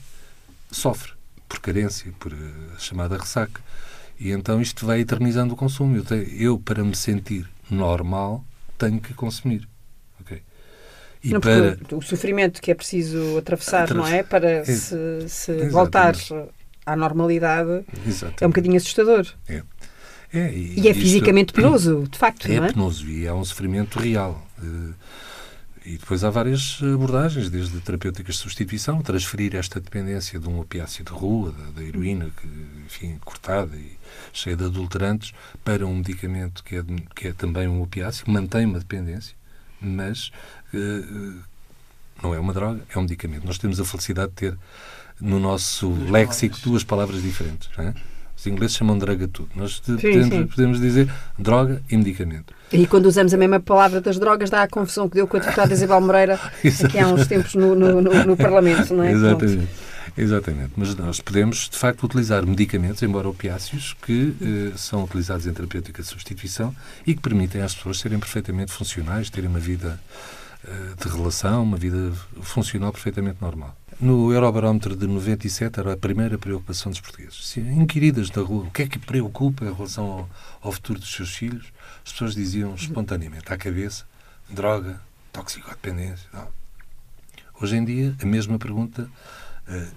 [0.72, 1.14] sofre
[1.48, 2.38] por carência, por eh,
[2.80, 3.62] chamada ressaca.
[4.20, 5.96] E então isto vai eternizando o consumo.
[5.98, 8.46] Eu, eu para me sentir normal,
[8.78, 9.68] tenho que consumir.
[11.24, 11.78] E não, para...
[11.92, 14.10] O sofrimento que é preciso atravessar, Atravess...
[14.10, 14.24] não é?
[14.24, 14.64] Para é.
[14.66, 16.16] se, se voltar
[16.86, 18.44] à normalidade Exatamente.
[18.44, 19.28] é um bocadinho assustador.
[19.48, 19.62] É.
[20.34, 22.72] É, e, e, é fisicamente penoso, de facto, é não é?
[22.72, 24.48] penoso e é um sofrimento real.
[24.64, 24.94] Eh,
[25.86, 31.04] e depois há várias abordagens, desde terapêuticas de substituição, transferir esta dependência de um opiáceo
[31.04, 32.48] de rua, da, da heroína, que,
[32.86, 33.98] enfim, cortada e
[34.32, 35.34] cheia de adulterantes,
[35.66, 36.84] para um medicamento que é,
[37.16, 39.36] que é também um opiáceo, mantém uma dependência,
[39.82, 40.32] mas
[40.74, 41.34] uh,
[42.22, 43.46] não é uma droga, é um medicamento.
[43.46, 44.58] Nós temos a felicidade de ter
[45.20, 47.70] no nosso léxico duas palavras diferentes.
[47.78, 47.94] Não é?
[48.42, 49.50] Os ingleses chamam droga tudo.
[49.56, 50.48] Nós sim, podemos, sim.
[50.48, 52.54] podemos, dizer droga e medicamento.
[52.72, 55.40] E quando usamos a mesma palavra das drogas, dá a confusão que deu com a
[55.40, 56.40] deputada Isabel Moreira
[56.84, 59.12] aqui há uns tempos no, no, no, no Parlamento, não é?
[59.12, 59.70] Exatamente.
[60.18, 65.54] Exatamente, mas nós podemos de facto utilizar medicamentos, embora opiáceos, que eh, são utilizados em
[65.54, 66.76] terapêutica de substituição
[67.08, 71.78] e que permitem às pessoas serem perfeitamente funcionais, terem uma vida eh, de relação, uma
[71.78, 73.76] vida funcional perfeitamente normal.
[74.00, 77.48] No Eurobarómetro de 97 era a primeira preocupação dos portugueses.
[77.48, 80.30] Se inquiridas na rua, o que é que preocupa em relação ao,
[80.62, 81.72] ao futuro dos seus filhos,
[82.04, 84.06] as pessoas diziam espontaneamente à cabeça
[84.50, 85.00] droga,
[85.32, 86.28] toxicodependência.
[86.34, 86.48] Não.
[87.62, 89.10] Hoje em dia, a mesma pergunta,
[89.68, 89.88] uh,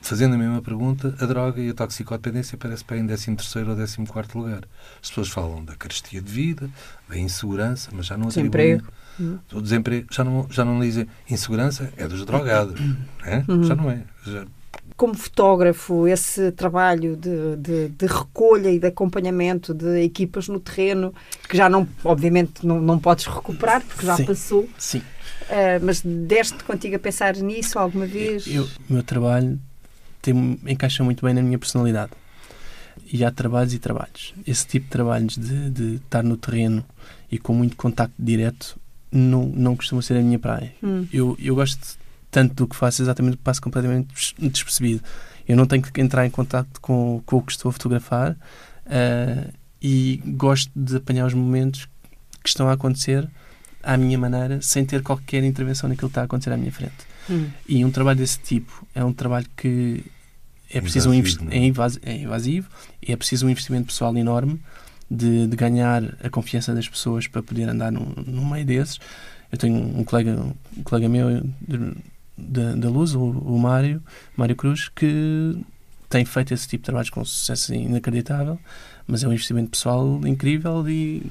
[0.00, 4.38] fazendo a mesma pergunta, a droga e a toxicodependência parece para em 13 ou 14
[4.38, 4.64] lugar.
[5.00, 6.68] As pessoas falam da carestia de vida,
[7.08, 8.50] da insegurança, mas já não atribuem...
[8.50, 9.01] Desemprego
[9.52, 12.80] o desemprego, já não, já não dizem insegurança, é dos drogados.
[13.24, 13.44] É?
[13.48, 13.64] Uhum.
[13.64, 14.02] Já não é.
[14.26, 14.44] Já...
[14.96, 21.14] Como fotógrafo, esse trabalho de, de, de, recolha e de acompanhamento de equipas no terreno,
[21.48, 24.68] que já não, obviamente, não, não podes recuperar, porque já sim, passou.
[24.78, 24.98] Sim.
[24.98, 28.46] Uh, mas deste contigo a pensar nisso alguma vez?
[28.46, 29.58] Eu, o meu trabalho
[30.20, 32.12] tem, encaixa muito bem na minha personalidade.
[33.12, 34.34] E há trabalhos e trabalhos.
[34.46, 36.84] Esse tipo de trabalhos de, de estar no terreno
[37.30, 38.78] e com muito contacto direto
[39.12, 40.72] não, não costuma ser a minha praia.
[40.82, 41.06] Hum.
[41.12, 41.98] Eu, eu gosto
[42.30, 45.02] tanto do que faço, exatamente porque passo completamente despercebido.
[45.46, 49.52] Eu não tenho que entrar em contato com, com o que estou a fotografar uh,
[49.82, 51.86] e gosto de apanhar os momentos
[52.42, 53.28] que estão a acontecer
[53.82, 56.94] à minha maneira, sem ter qualquer intervenção naquilo que está a acontecer à minha frente.
[57.28, 57.48] Hum.
[57.68, 60.04] E um trabalho desse tipo é um trabalho que
[60.70, 62.12] é preciso um Invasivo, investi- não é?
[62.12, 62.68] é, é invasivo
[63.06, 64.58] e é preciso um investimento pessoal enorme
[65.10, 68.98] de, de ganhar a confiança das pessoas para poder andar no, no meio desses.
[69.50, 70.32] Eu tenho um colega,
[70.76, 71.42] um colega meu
[72.36, 74.02] da Luz, o, o Mário,
[74.36, 75.56] Mário Cruz, que
[76.08, 78.58] tem feito esse tipo de trabalhos com sucesso inacreditável,
[79.06, 81.22] mas é um investimento pessoal incrível e,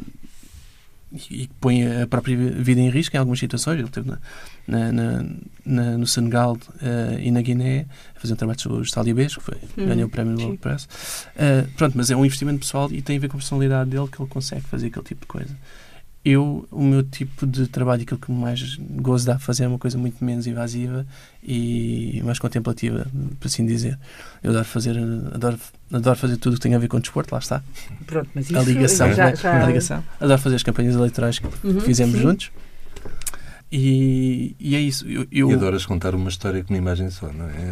[1.13, 3.79] e que põe a própria vida em risco em algumas situações.
[3.79, 4.11] Ele esteve
[4.67, 5.25] na, na-
[5.65, 9.43] na- no Senegal eh, e na Guiné a fazer um trabalho sobre os talibês, que
[9.43, 10.43] foi, Hum, ganhou o prémio sim.
[10.43, 10.87] World Press.
[11.35, 14.07] Eh, pronto, mas é um investimento pessoal e tem a ver com a personalidade dele
[14.07, 15.55] que ele consegue fazer aquele tipo de coisa.
[16.23, 19.79] Eu, o meu tipo de trabalho, aquilo que mais gozo dá a fazer é uma
[19.79, 21.03] coisa muito menos invasiva
[21.43, 23.07] e mais contemplativa,
[23.39, 23.97] por assim dizer.
[24.43, 24.95] Eu adoro fazer,
[25.33, 25.57] adoro,
[25.91, 27.63] adoro fazer tudo o que tem a ver com desporto, lá está.
[28.05, 29.35] Pronto, mas isso A ligação, já, né?
[29.35, 29.63] já...
[29.63, 30.03] a ligação.
[30.19, 32.21] Adoro fazer as campanhas eleitorais que Uhum, fizemos sim.
[32.21, 32.51] juntos.
[33.71, 35.07] E, e é isso.
[35.07, 37.71] Eu, eu- E adoras contar uma história com uma imagem só, não é?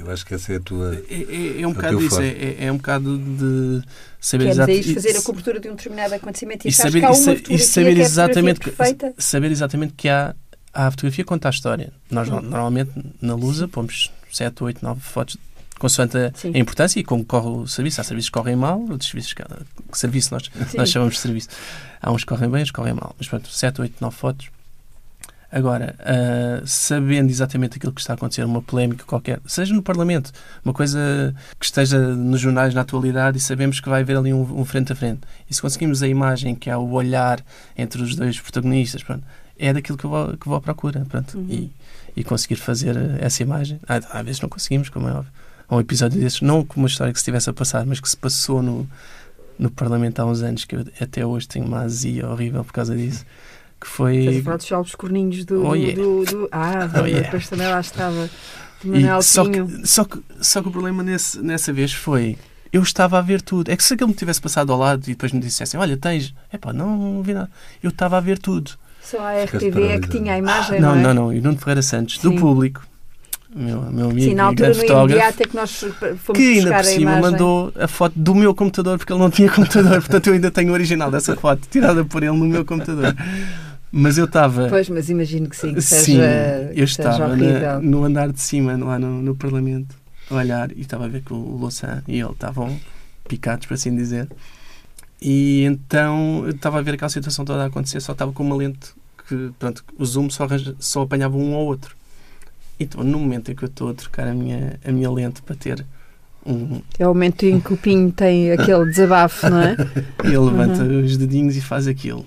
[0.00, 0.94] Eu acho que essa é a tua.
[1.08, 3.82] é, é, é um o bocado isso, é, é, é um bocado de
[4.20, 6.72] saber Queres exato- é isto e- fazer a cobertura de um determinado acontecimento e, e
[6.72, 9.14] saber, que há e e saber é exatamente que, perfeita.
[9.16, 10.34] saber exatamente que há,
[10.74, 11.90] há a fotografia conta a história.
[12.10, 12.40] Nós Hum.
[12.42, 12.90] normalmente
[13.22, 15.38] na Lusa pomos 7, 8, 9 fotos
[15.78, 17.98] consoante a, a importância e como corre o serviço.
[18.02, 20.76] Há serviços que correm mal, outros serviços que, que serviço nós, Sim.
[20.76, 21.48] nós chamamos de serviço.
[22.02, 23.14] Há uns que correm bem, outros que correm mal.
[23.18, 24.48] Mas pronto, 7, 8, 9 fotos.
[25.52, 30.30] Agora, ah, sabendo exatamente aquilo que está a acontecer, uma polémica qualquer, seja no Parlamento,
[30.64, 34.42] uma coisa que esteja nos jornais na atualidade e sabemos que vai haver ali um,
[34.60, 35.20] um frente a frente.
[35.48, 37.40] E se conseguimos a imagem que há o olhar
[37.76, 39.24] entre os dois protagonistas, pronto,
[39.58, 41.04] é daquilo que eu vou, que vou à procura.
[41.08, 41.46] Pronto, Uhum.
[41.50, 41.72] e,
[42.16, 43.80] e conseguir fazer essa imagem.
[43.88, 45.32] Há, às vezes não conseguimos, como é óbvio.
[45.68, 48.08] Há um episódio desses, não como uma história que se estivesse a passar, mas que
[48.08, 48.88] se passou no,
[49.58, 52.96] no Parlamento há uns anos, que eu até hoje tenho uma azia horrível por causa
[52.96, 53.24] disso.
[53.80, 54.38] Que Estás foi.
[54.38, 55.94] a falar dos jogos corninhos do, Oh, yeah.
[56.00, 57.20] do, do- Ah, Oh, yeah.
[57.22, 58.28] depois também lá estava.
[58.82, 62.36] De E Manuel só, que, só, que, só que o problema nesse, nessa vez foi.
[62.72, 63.70] Eu estava a ver tudo.
[63.70, 66.34] É que se aquele me tivesse passado ao lado e depois me dissessem: Olha, tens.
[66.52, 67.50] Epá, não, não vi nada.
[67.82, 68.70] Eu estava a ver tudo.
[69.02, 71.02] Só a RTV é que tinha a imagem, não, não, é?
[71.02, 71.32] não, não.
[71.32, 72.38] E Nuno Ferreira Santos, do Sim.
[72.38, 72.82] público,
[73.52, 75.70] meu, meu amigo Sim, na altura no fotógrafo, imediato é que nós
[76.18, 77.20] fomos que ainda por cima imagem.
[77.22, 79.98] mandou a foto do meu computador, porque ele não tinha computador.
[80.00, 83.16] Portanto, eu ainda tenho o original dessa foto, tirada por ele no meu computador.
[83.92, 84.68] Mas eu estava.
[84.68, 88.30] Pois, mas imagino que sim, que Sim, seja, eu que seja estava na- no andar
[88.32, 89.94] de cima, lá no, no Parlamento,
[90.30, 92.78] a olhar e estava a ver que o Louçã e ele estavam
[93.28, 94.28] picados, por assim dizer.
[95.20, 98.56] E então eu estava a ver aquela situação toda a acontecer, só estava com uma
[98.56, 98.90] lente
[99.28, 101.96] que, pronto, o zoom só, arranja- só apanhava um ao outro.
[102.78, 105.54] Então, no momento em que eu estou a trocar a minha, a minha lente para
[105.54, 105.84] ter
[106.46, 106.80] um.
[106.98, 109.76] É o momento em que o Pinho tem aquele desabafo, não é?
[110.24, 111.04] Ele levanta Uhum.
[111.04, 112.24] os dedinhos e faz aquilo.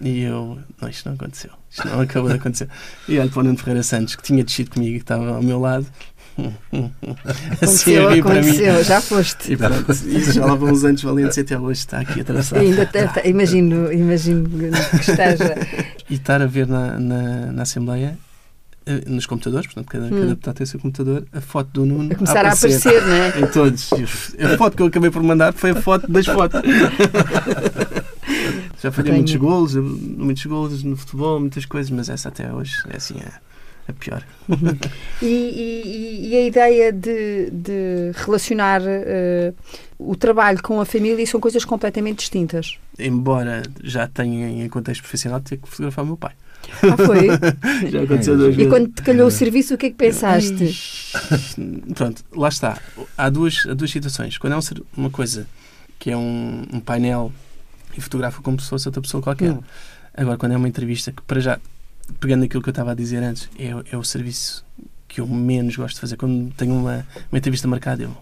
[0.00, 1.50] E eu, não, isto não aconteceu.
[1.70, 2.68] Isto não acabou de acontecer.
[3.08, 5.42] E olho para o Nuno Ferreira Santos, que tinha descido comigo e que estava ao
[5.42, 5.86] meu lado.
[7.62, 9.52] assim a Aconteceu, já foste.
[9.52, 12.60] E pronto, e já lá vão uns anos valentes e até hoje está aqui atravessado.
[12.60, 12.88] Ainda
[13.24, 14.66] imagino, imagino que
[15.00, 15.54] esteja.
[16.10, 18.18] E estar a ver na, na, na Assembleia,
[18.84, 20.10] eh, nos computadores, portanto, cada, Hum.
[20.10, 23.14] cada deputado tem o seu computador, a foto do Nuno A começar a aparecer, não
[23.14, 23.40] é?
[23.40, 23.90] Em todos.
[23.92, 26.60] Os- A foto que eu acabei por mandar foi a foto das fotos.
[28.82, 29.22] Já falhei Tenho.
[29.24, 33.90] muitos golos, muitos golos no futebol, muitas coisas, mas essa até hoje é assim a,
[33.90, 34.22] a pior.
[35.22, 39.52] E, e- e a ideia de, de relacionar eh,
[39.98, 42.76] o trabalho com a família são coisas completamente distintas.
[42.98, 46.32] Embora já tenha em contexto profissional ter que fotografar o meu pai.
[46.82, 47.28] Ah, foi?
[47.90, 48.72] Já aconteceu duas E vezes.
[48.72, 50.76] quando te calhou o serviço, o que é que pensaste?
[51.94, 52.78] Pronto, lá está.
[53.16, 54.36] Há duas, há duas situações.
[54.36, 54.60] Quando é um
[54.96, 55.46] uma coisa
[55.98, 57.32] que é um, um painel
[57.96, 59.52] e fotografa como se fosse outra pessoa qualquer.
[59.52, 59.60] Hum.
[60.16, 61.58] Agora, quando é uma entrevista, que para já,
[62.20, 64.64] pegando aquilo que eu estava a dizer antes, é, é o serviço
[65.08, 66.16] que eu menos gosto de fazer.
[66.16, 68.16] Quando tenho uma, uma entrevista marcada, eu.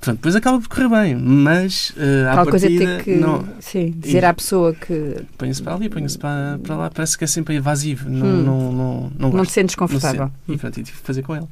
[0.00, 3.44] Pronto, depois acaba por correr bem, mas uh, à Tal coisa partida, ter que não,
[3.60, 7.26] sim, dizer à pessoa que põe-se para ali, põe-se para, para lá, parece que é
[7.26, 8.42] sempre evasivo, não, Hum.
[8.44, 9.46] não, não, não, não gosto.
[9.48, 9.98] te sentes Não sei.
[9.98, 10.32] confortável.
[10.46, 11.46] E pronto, e tive que fazer com ele.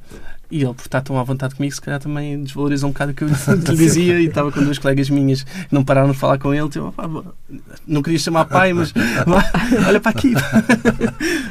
[0.50, 3.14] E ele, por estar tão à vontade comigo, se calhar também desvalorizou um bocado o
[3.14, 3.28] que eu
[3.68, 4.20] lhe dizia.
[4.20, 6.68] E estava com duas colegas minhas que não pararam de falar com ele.
[6.68, 7.08] Tipo, "Pá,
[7.86, 8.92] não queria chamar pai, mas
[9.26, 9.44] vá,
[9.88, 10.32] olha para aqui.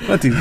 [0.06, 0.38] Pronto, tipo,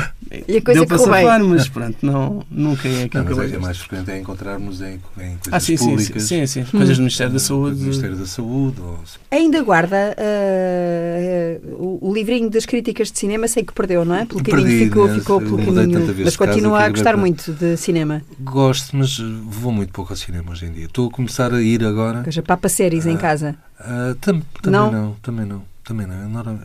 [0.47, 1.05] E a coisa deu para bem.
[1.23, 4.19] safar, mas pronto, não, nunca é Não, aquilo que eu é, é mais frequente é
[4.19, 6.23] encontrarmos em, em coisas Ah, sim, sim, sim, públicas.
[6.23, 6.63] sim, sim.
[6.65, 7.75] Coisas do Ministério da Saúde.
[7.77, 8.81] Do Ministério da Saúde.
[8.81, 8.99] Ou,
[9.31, 14.25] Ainda guarda eh, o, o livrinho das críticas de cinema, sei que perdeu, não é?
[14.25, 15.19] Pelo caminho Perdi, ficou, né?
[15.19, 16.15] ficou pelo caminho.
[16.23, 18.21] Mas continua a gostar muito de cinema.
[18.45, 20.85] Gosto, mas vou muito pouco ao cinema hoje em dia.
[20.85, 22.19] Estou a começar a ir agora.
[22.19, 23.19] Ou seja, papa séries em Ah.
[23.19, 23.55] casa.
[23.79, 24.91] Ah, tam- também Não?
[24.91, 25.13] não?
[25.15, 26.29] também não, também não.
[26.29, 26.59] Não-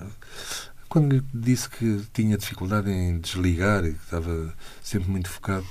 [0.89, 4.53] Quando disse que tinha dificuldade em desligar e que estava
[4.83, 5.65] sempre muito focado,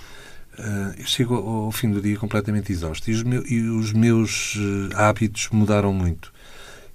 [0.97, 3.09] eu chego ao, ao, fim do dia completamente exausto.
[3.09, 4.57] E os, meu, e os meus
[4.95, 6.31] hábitos mudaram muito.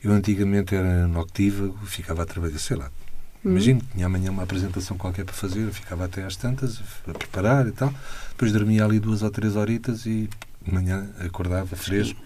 [0.02, 2.90] Eu antigamente era noctívago, ficava a trabalhar, sei lá.
[3.44, 3.50] Hum.
[3.50, 7.66] Imagino, tinha amanhã uma apresentação qualquer para fazer, eu ficava até às tantas a preparar
[7.66, 7.92] e tal.
[8.30, 10.28] Depois dormia ali duas ou três horitas e
[10.62, 12.18] de manhã acordava fresco.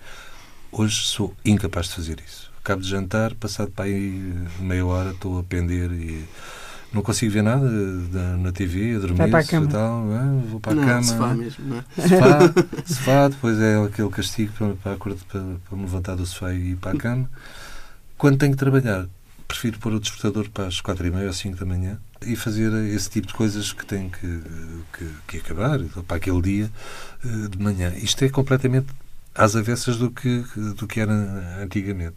[0.70, 2.50] Hoje sou incapaz de fazer isso.
[2.60, 6.24] Acabo de jantar, passado para aí meia hora, estou a pender e
[6.92, 7.66] não consigo ver nada
[8.38, 9.66] na TV, a dormir para a cama.
[9.66, 10.48] e tal, é?
[10.48, 11.02] vou para a não, cama.
[11.02, 11.84] Sofá mesmo, não é?
[11.96, 12.54] Sofá,
[12.86, 16.76] sofá, depois é aquele castigo para, para, para, para me levantar do sofá e ir
[16.76, 17.30] para a cama.
[18.16, 19.06] Quando tenho que trabalhar,
[19.48, 22.70] prefiro pôr o despertador para as quatro e meia ou cinco da manhã e fazer
[22.94, 24.42] esse tipo de coisas que tenho que,
[24.92, 26.70] que, que acabar para aquele dia
[27.24, 27.92] eh, de manhã.
[27.96, 28.86] Isto é completamente
[29.34, 30.44] às avessas do que,
[30.76, 31.12] do que era
[31.62, 32.16] antigamente.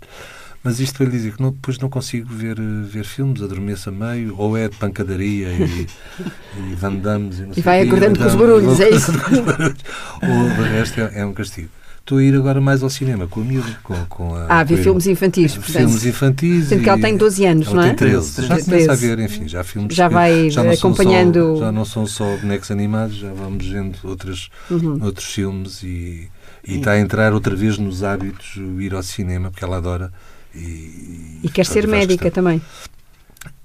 [0.64, 3.92] Mas isto para lhe dizer que não, depois não consigo ver, ver filmes, adormeço a
[3.92, 5.88] meio, ou é de pancadaria e,
[6.72, 9.12] e Van Damme e, e vai acordando com os barulhos, é isso?
[9.12, 11.70] ou de resto é, é um castigo.
[12.02, 13.80] Estou a ir agora mais ao cinema com a miúda.
[13.84, 15.56] Com, com a, ah, ver filmes infantis.
[15.56, 16.68] Portanto, filmes infantis.
[16.68, 17.88] Sendo que ela tem 12 anos, não é?
[17.90, 18.48] Tem 13.
[18.48, 19.96] Já começa a ver, enfim, já filmes.
[19.96, 21.56] Já vai já acompanhando.
[21.56, 25.00] Só, já não são só bonecos animados, já vamos vendo outros, uhum.
[25.02, 26.28] outros filmes e,
[26.68, 30.12] e está a entrar outra vez nos hábitos ir ao cinema, porque ela adora
[30.54, 32.62] e, e quer ser médica também?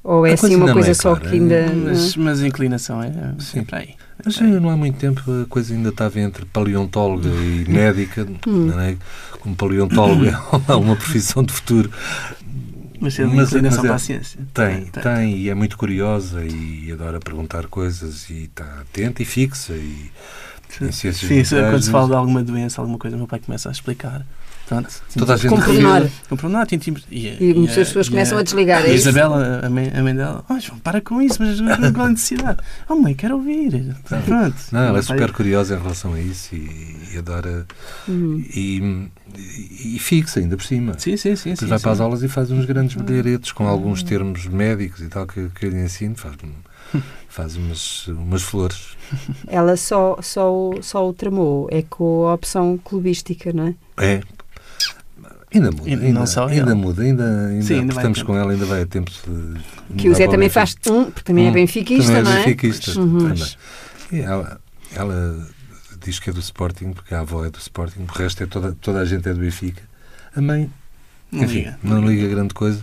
[0.06, 1.66] Ou é assim uma coisa é só que ainda.
[1.74, 3.64] Mas, mas a inclinação é, é Sim.
[3.64, 3.94] para aí.
[4.24, 8.24] Mas não há muito tempo a coisa ainda estava entre paleontóloga e médica.
[8.46, 8.66] Hum.
[8.66, 8.96] Não é?
[9.40, 10.36] Como paleontólogo é
[10.76, 11.90] uma profissão de futuro.
[13.00, 14.40] Mas tem uma inclinação é, para a ciência.
[14.54, 19.24] Tem, tem, tem, e é muito curiosa e adora perguntar coisas e está atenta e
[19.24, 19.74] fixa.
[19.74, 20.10] E,
[20.92, 24.24] Sim, quando se fala de alguma doença, alguma coisa, meu pai começa a explicar
[24.66, 24.88] Pronto.
[25.16, 26.08] Toda a gente com pormenor.
[26.28, 26.76] Com pormenor, e,
[27.10, 28.84] e, e, as pessoas começam a, a desligar.
[28.84, 32.04] E a Isabela, a mãe, a mãe dela, oh, João, para com isso, mas não
[32.04, 32.58] há necessidade.
[32.88, 33.94] Oh, mãe, quero ouvir.
[34.24, 34.56] Pronto.
[34.72, 37.64] Não, ela é super curiosa em relação a isso e, e adora.
[38.08, 38.44] Uhum.
[38.54, 39.08] E,
[39.94, 40.98] e, fixa, ainda por cima.
[40.98, 41.50] Sim, sim, sim.
[41.50, 41.82] Depois sim, vai sim.
[41.82, 44.06] para as aulas e faz uns grandes bilheretes com alguns uhum.
[44.06, 46.16] termos médicos e tal que, que eu lhe ensino.
[46.16, 46.34] Faz,
[47.28, 48.96] faz umas, umas flores.
[49.46, 53.74] Ela só, só, só o tramou, é com a opção clubística, não é?
[53.98, 54.20] É,
[55.56, 58.66] Ainda muda, ainda, não só ainda muda, ainda, ainda, Sim, ainda estamos com ela, ainda
[58.66, 59.94] vai a tempo de.
[59.96, 62.44] Que o Zé também faz um, porque também é hum, é benfiquista, também não é?
[62.44, 63.28] benfiquista, uhum.
[63.28, 63.56] também.
[64.12, 64.60] E ela,
[64.94, 65.48] ela
[66.04, 68.72] diz que é do Sporting, porque a avó é do Sporting, o resto é toda,
[68.80, 69.82] toda a gente é do Benfica.
[70.34, 70.70] A mãe,
[71.32, 72.82] não enfim, liga, não, não liga grande coisa,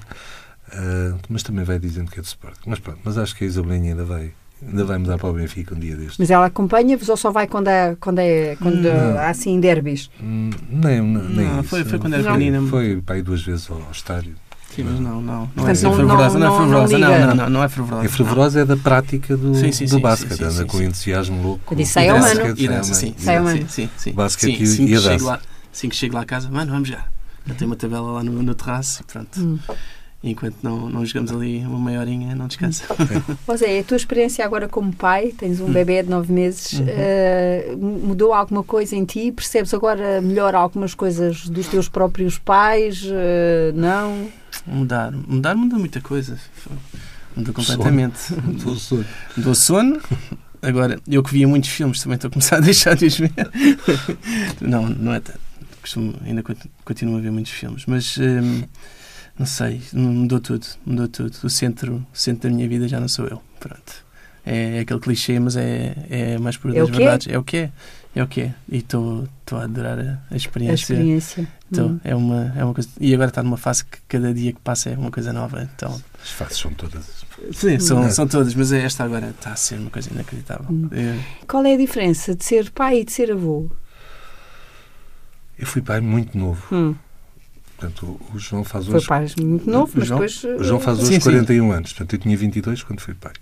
[0.70, 2.62] uh, mas também vai dizendo que é do Sporting.
[2.66, 4.34] Mas pronto, mas acho que a Isabelinha ainda vai,
[4.68, 6.18] Ainda vai mudar para o Benfica um dia destes.
[6.18, 10.10] Mas ela acompanha-vos ou só vai quando, é, quando, é, quando há assim derbys?
[10.22, 11.70] Hum, nem, nem não, isso.
[11.70, 12.62] Foi, foi quando era pequenina.
[12.68, 14.36] Foi para ir duas vezes ao estádio.
[14.76, 15.52] Sim, mas não, não.
[15.56, 16.98] Não é fervorosa, não, é fervorosa.
[16.98, 18.06] Não, não, não, não é fervorosa.
[18.06, 21.74] É fervorosa é da prática do, sim, sim, do basquete, anda sim, com entusiasmo louco.
[21.74, 22.56] Eu disse, sai ao mano.
[22.88, 24.14] Sim, sim, sim, sim.
[24.14, 25.42] Basquete e a dança.
[25.72, 27.06] Assim que chego lá a casa, mano, vamos já.
[27.46, 29.60] Já tem uma tabela lá no, no terraço e pronto.
[30.24, 32.86] Enquanto não, não jogamos ali uma meia horinha, não descansa.
[33.46, 35.74] José, a tua experiência agora como pai, tens um hum.
[35.74, 36.86] bebê de nove meses, uhum.
[36.86, 39.34] uh, mudou alguma coisa em ti?
[39.34, 43.04] Percebes agora melhor algumas coisas dos teus próprios pais?
[43.04, 44.30] Uh, não?
[44.66, 46.40] Mudar, mudar muda muita coisa.
[47.36, 48.34] Mudou completamente.
[48.34, 49.06] Mudou sono.
[49.36, 50.02] Mudou sono.
[50.62, 53.34] Agora, eu que via muitos filmes, também estou a começar a deixar de os ver.
[54.62, 55.40] não, não é tanto.
[55.82, 56.42] Costumo, ainda
[56.86, 58.18] continuo a ver muitos filmes, mas...
[58.18, 58.64] Um,
[59.38, 61.36] não sei, mudou tudo, mudou tudo.
[61.44, 63.42] O centro, o centro da minha vida já não sou eu.
[63.60, 64.04] Pronto.
[64.46, 67.28] É, é aquele clichê, mas é, é mais por é das verdades.
[67.28, 67.72] É o que é.
[68.16, 68.54] É o que é.
[68.70, 70.74] E estou a adorar a, a experiência.
[70.74, 71.48] A experiência.
[71.74, 72.00] Tô, hum.
[72.04, 72.90] é, uma, é uma coisa.
[73.00, 75.68] E agora está numa fase que cada dia que passa é uma coisa nova.
[75.76, 77.26] Então, As fases são todas.
[77.54, 80.68] Sim, são, são todas, mas esta agora está a ser uma coisa inacreditável.
[80.70, 80.90] Hum.
[80.92, 81.18] É.
[81.48, 83.72] Qual é a diferença de ser pai e de ser avô?
[85.58, 86.64] Eu fui pai muito novo.
[86.72, 86.96] Hum.
[87.78, 89.06] Portanto, o João faz hoje.
[89.06, 90.44] Foi pai muito novo, mas João, depois.
[90.44, 91.76] O João faz hoje sim, 41 sim.
[91.76, 91.94] anos.
[91.94, 93.34] Portanto, eu tinha 22 quando fui pai.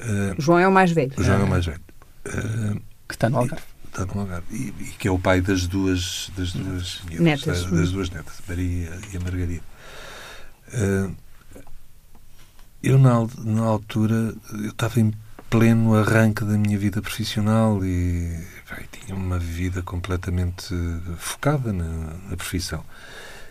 [0.00, 1.12] Uh, o João é o mais velho.
[1.16, 1.80] O João é o mais velho.
[2.26, 3.64] Uh, que está no Algarve.
[3.86, 4.46] Está no Algarve.
[4.50, 7.44] E, e, que é o pai das duas, das duas netas.
[7.44, 9.64] Das, das duas netas, a Maria e a Margarida.
[10.72, 11.14] Uh,
[12.82, 15.12] eu, na, na altura, eu estava em
[15.48, 20.74] pleno arranque da minha vida profissional e bem, tinha uma vida completamente
[21.16, 22.84] focada na, na profissão.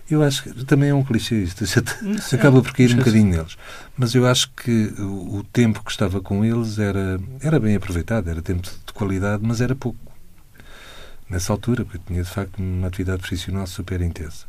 [0.09, 1.63] Eu acho que também é um clichê isto,
[2.35, 3.57] acaba por cair um bocadinho neles.
[3.97, 8.29] Mas eu acho que o, o, tempo que estava com eles era, era bem aproveitado,
[8.29, 9.97] era tempo de qualidade, mas era pouco.
[11.29, 14.45] Nessa altura, porque eu tinha de facto uma atividade profissional super intensa.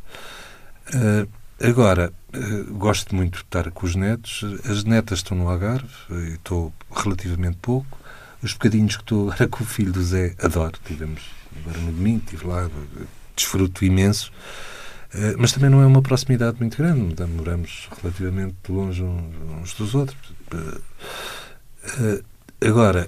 [0.93, 1.27] Uh,
[1.65, 4.43] agora, uh, gosto muito de estar com os netos.
[4.69, 5.87] As netas estão no Algarve,
[6.33, 7.97] estou relativamente pouco.
[8.43, 10.77] os bocadinhos que estou agora com o filho do Zé, adoro.
[10.85, 11.23] Tivemos
[11.61, 12.69] agora no domingo, estive lá,
[13.35, 14.31] desfruto imenso.
[15.15, 20.33] Uh, mas também não é uma proximidade muito grande, moramos relativamente longe uns dos outros.
[20.53, 20.81] Uh,
[22.01, 22.23] uh,
[22.61, 23.07] agora,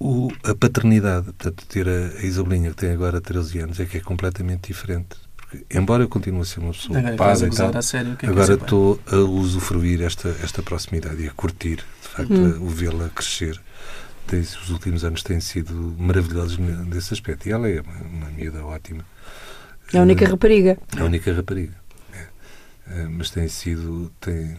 [0.00, 3.98] o, a paternidade, portanto, ter a, a Isabelinha, que tem agora 13 anos, é que
[3.98, 5.10] é completamente diferente.
[5.36, 8.54] Porque, embora eu continue a ser uma pessoa ocupada e tal, sério, que é agora
[8.54, 12.62] estou a usufruir esta, esta proximidade e a curtir, de facto, hum.
[12.64, 13.60] o vê-la crescer.
[14.26, 17.46] Tem, os últimos anos têm sido maravilhosos nesse aspecto.
[17.46, 19.04] E ela é uma, uma miúda ótima.
[19.92, 20.78] É a única rapariga.
[20.96, 21.74] É a única rapariga.
[22.12, 23.00] É.
[23.00, 24.10] É, mas tem sido.
[24.20, 24.56] Tem,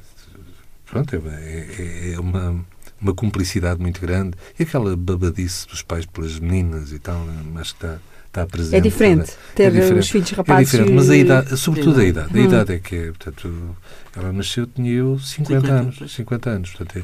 [0.85, 2.65] pronto, é, é, é uma
[3.03, 7.19] uma cumplicidade muito grande e aquela babadice dos pais pelas meninas e tal,
[7.51, 7.97] mas que está,
[8.27, 8.75] está presente.
[8.75, 9.99] É diferente ter é diferente.
[9.99, 10.73] os filhos rapazes.
[10.73, 12.39] É diferente, mas a idade, sobretudo a idade.
[12.39, 12.45] A hum.
[12.45, 13.75] idade é que é, portanto,
[14.15, 17.03] ela nasceu, tinha eu 50, 50 anos, 50 anos, portanto é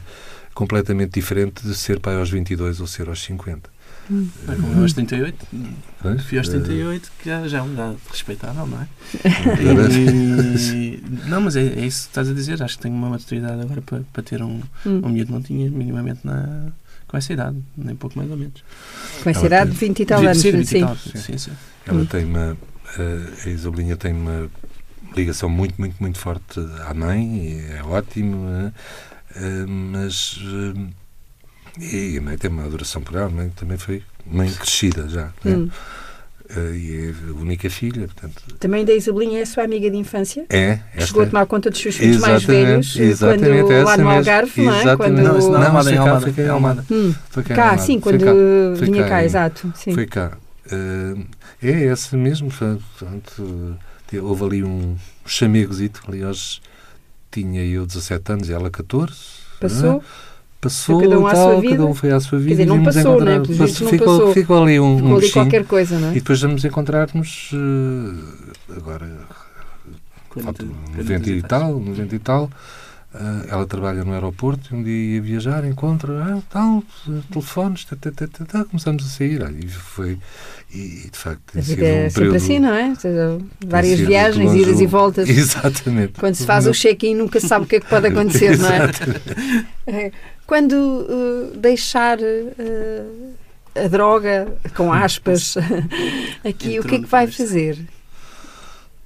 [0.53, 3.69] completamente diferente de ser pai aos 22 ou ser aos 50.
[4.09, 4.29] Hum.
[4.47, 5.47] É como aos 38,
[6.27, 8.87] fui aos 38, que já, já é uma idade respeitável, não é?
[10.71, 12.61] E, não, mas é, é, isso que estás a dizer.
[12.61, 15.01] Acho que tenho uma maturidade agora para, para ter um, hum.
[15.03, 16.67] um miúdo, não tinha minimamente na,
[17.07, 18.63] com essa idade, nem pouco mais ou menos.
[19.23, 20.51] Com essa Ela idade, tem, 20 e tal anos, sim.
[20.51, 20.81] 20 sim.
[20.81, 21.51] Tal, sim, sim.
[21.85, 22.05] Ela hum.
[22.05, 22.57] tem uma,
[23.45, 24.49] a Isabelinha tem uma
[25.15, 28.73] ligação muito, muito, muito forte à mãe, é ótimo, né?
[29.67, 30.39] mas
[31.79, 35.31] e a mãe tem uma adoração por ela, a mãe também foi mãe crescida já.
[35.43, 35.55] Né?
[35.55, 35.69] Hum.
[36.49, 38.43] Uh, e é a única filha, portanto...
[38.59, 40.47] Também da Isabelinha é a sua amiga de infância?
[40.49, 40.79] É.
[40.97, 44.73] Chegou a tomar conta dos seus filhos mais velhos exatamente, quando, lá no Algarve, não
[44.73, 44.97] é?
[44.97, 45.17] Quando...
[45.21, 46.25] Não, não, não, Almada, em Almada.
[46.25, 46.85] Fiquei em Almada.
[46.89, 47.13] Hum.
[47.29, 48.83] Foi cá, cá sim, quando cá.
[48.83, 49.71] vinha cá, cá exato.
[49.75, 49.93] Sim.
[49.93, 50.37] Foi cá.
[50.65, 51.23] Uh,
[51.61, 53.77] é essa mesmo, portanto,
[54.19, 54.95] houve ali um
[55.27, 56.61] chamegozito, aliás,
[57.29, 59.13] tinha eu 17 anos e ela 14.
[59.59, 60.03] Passou?
[60.61, 62.55] Passou cada um, à tal, cada um foi à sua vida.
[62.55, 63.39] Quer dizer, não passou, né?
[63.39, 64.33] Passou, não ficou, passou.
[64.33, 66.11] ficou ali um, ficou um ali qualquer coisa, não é?
[66.11, 69.09] E depois vamos encontrar-nos uh, agora
[70.29, 70.65] 40,
[70.97, 72.49] 90 e tal, 90 e tal.
[73.11, 76.83] Uh, ela trabalha no aeroporto, um dia ia viajar, encontra, ah, tal,
[77.31, 79.41] telefones, tá, tá, tá, começamos a sair.
[79.41, 80.19] Olha, e foi,
[80.71, 82.35] e de facto, tem sido é um período.
[82.35, 82.93] assim, não é?
[82.93, 85.25] Seja, várias viagens, idas e voltas.
[85.27, 86.19] Exatamente.
[86.19, 88.69] Quando se faz o check-in, nunca se sabe o que é que pode acontecer, não
[88.69, 90.11] é?
[90.49, 93.35] Quando uh, deixar uh,
[93.75, 95.55] a droga, com aspas,
[96.43, 97.77] aqui, o que é que vai fazer?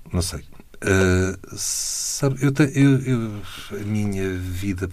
[0.09, 0.39] Não sei.
[0.39, 3.41] Uh, sabe, eu, tenho, eu, eu,
[3.71, 4.87] a minha vida.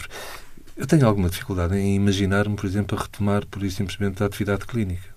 [0.76, 4.66] Eu tenho alguma dificuldade em imaginar-me, por exemplo, a retomar, por isso simplesmente, a atividade
[4.66, 5.08] clínica.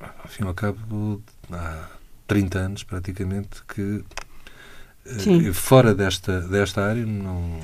[0.00, 1.88] Ao fim e ao cabo, há
[2.28, 4.04] 30 anos, praticamente, que
[5.04, 7.58] uh, fora desta, desta área não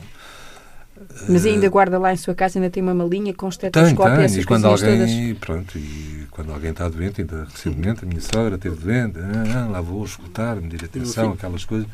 [1.28, 4.66] mas ainda guarda lá em sua casa, ainda tem uma malinha com estetoscópio, e quando
[4.66, 5.38] alguém, todas.
[5.38, 9.68] Pronto, e quando alguém está doente, ainda recentemente, a minha sogra esteve doente, ah, ah,
[9.68, 11.86] lá vou escutar, medir a atenção, aquelas coisas.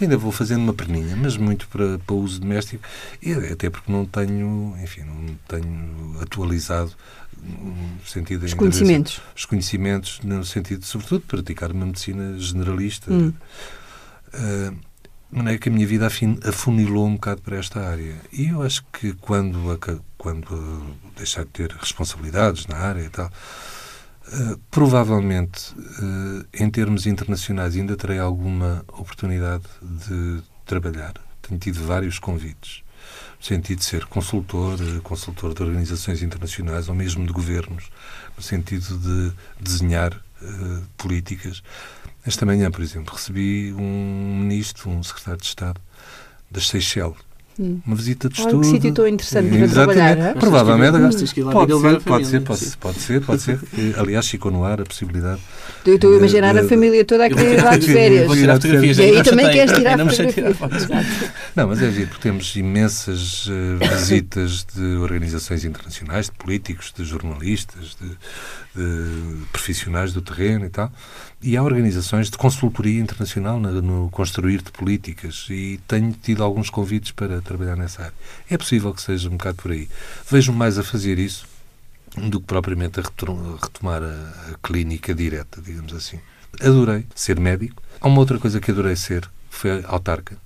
[0.00, 2.82] Ainda vou fazendo uma perninha, mas muito para, para uso doméstico,
[3.22, 6.92] e até porque não tenho, enfim, não tenho atualizado
[7.42, 9.20] no sentido os conhecimentos.
[9.34, 13.12] Os conhecimentos, no sentido, sobretudo, de praticar uma medicina generalista.
[13.12, 13.32] Hum.
[14.32, 14.89] Uh,
[15.30, 16.08] de maneira que a minha vida
[16.48, 18.16] afunilou um bocado para esta área.
[18.32, 19.78] E eu acho que quando,
[20.18, 27.76] quando deixar de ter responsabilidades na área e tal, uh, provavelmente, uh, em termos internacionais,
[27.76, 31.14] ainda terei alguma oportunidade de trabalhar.
[31.42, 32.82] Tenho tido vários convites,
[33.38, 37.90] no sentido de ser consultor, eh, consultor de organizações internacionais ou mesmo de governos,
[38.36, 40.20] no sentido de desenhar
[40.96, 41.62] políticas
[42.26, 45.80] esta manhã, por exemplo, recebi um ministro, um secretário de Estado
[46.50, 47.16] das Seychelles.
[47.58, 47.78] Hum.
[47.86, 48.56] Uma visita de estudo.
[48.56, 50.18] Oh, que sítio tão interessante para trabalhar.
[50.18, 50.34] É?
[50.34, 50.92] Provavelmente.
[50.92, 51.44] Pode, ser,
[52.02, 53.58] pode, ser, pode, ser, pode ser, pode ser.
[53.98, 55.40] Aliás, ficou no ar a possibilidade.
[55.84, 58.98] Eu estou a imaginar a família toda a querer ir lá de férias.
[58.98, 60.56] E aí também queres tirar fotografias.
[61.54, 67.04] Não, mas é giro, porque temos imensas uh, visitas de organizações internacionais, de políticos, de
[67.04, 68.10] jornalistas, de,
[68.74, 70.92] de profissionais do terreno e tal.
[71.42, 76.70] E há organizações de consultoria internacional no, no, construir de políticas e tenho tido alguns
[76.70, 78.14] convites para trabalhar nessa área.
[78.48, 79.88] É possível que seja um bocado por aí.
[80.30, 81.46] Vejo mais a fazer isso
[82.16, 86.18] do que propriamente a retomar a, a clínica direta, digamos assim.
[86.60, 87.82] Adorei ser médico.
[88.00, 90.36] Há uma outra coisa que adorei ser, foi autarca.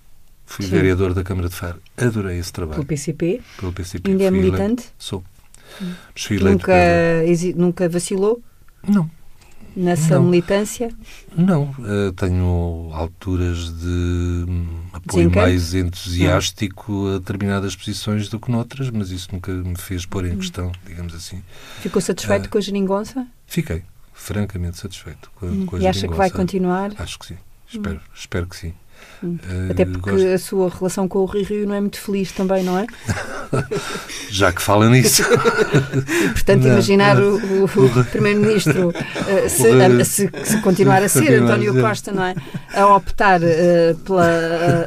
[0.47, 0.72] Fui Sim.
[0.72, 1.81] vereador da Câmara de Faro.
[1.97, 2.75] Adorei esse trabalho.
[2.75, 3.41] Pelo PCP?
[3.59, 4.11] Pelo PCP.
[4.11, 4.85] Ainda é militante?
[4.99, 5.25] Sou.
[5.83, 5.93] Hum.
[6.43, 6.72] Nunca,
[7.57, 8.43] nunca vacilou?
[8.87, 9.11] Não.
[9.77, 10.25] nessa Não.
[10.27, 10.89] militância?
[11.37, 13.87] Não, eh, tenho alturas de
[14.49, 15.39] hum, apoio Desencanto?
[15.39, 20.37] mais entusiástico a determinadas posições do que noutras, mas isso nunca me fez pôr em
[20.37, 21.43] questão, digamos assim.
[21.81, 22.49] Ficou satisfeito Ah.
[22.49, 23.27] com a geringonça?
[23.47, 25.83] Fiquei francamente satisfeito com, a- com a Hum.
[25.83, 26.93] E acha que vai continuar?
[26.99, 27.37] Acho que sim.
[27.68, 28.72] Espero, espero que sim.
[29.22, 32.30] Eh, Até porque gosto- a sua relação com o Rio Rio não é muito feliz
[32.32, 32.86] também, não é?
[34.30, 35.22] Já que fala nisso.
[35.22, 37.36] E, portanto, Não, imaginar não.
[37.36, 38.92] o, o- Primeiro-Ministro,
[39.28, 41.80] eh, se, se- se continuar a ser António.
[41.80, 42.34] Costa, não é?
[42.74, 44.86] A optar eh, pela, eh,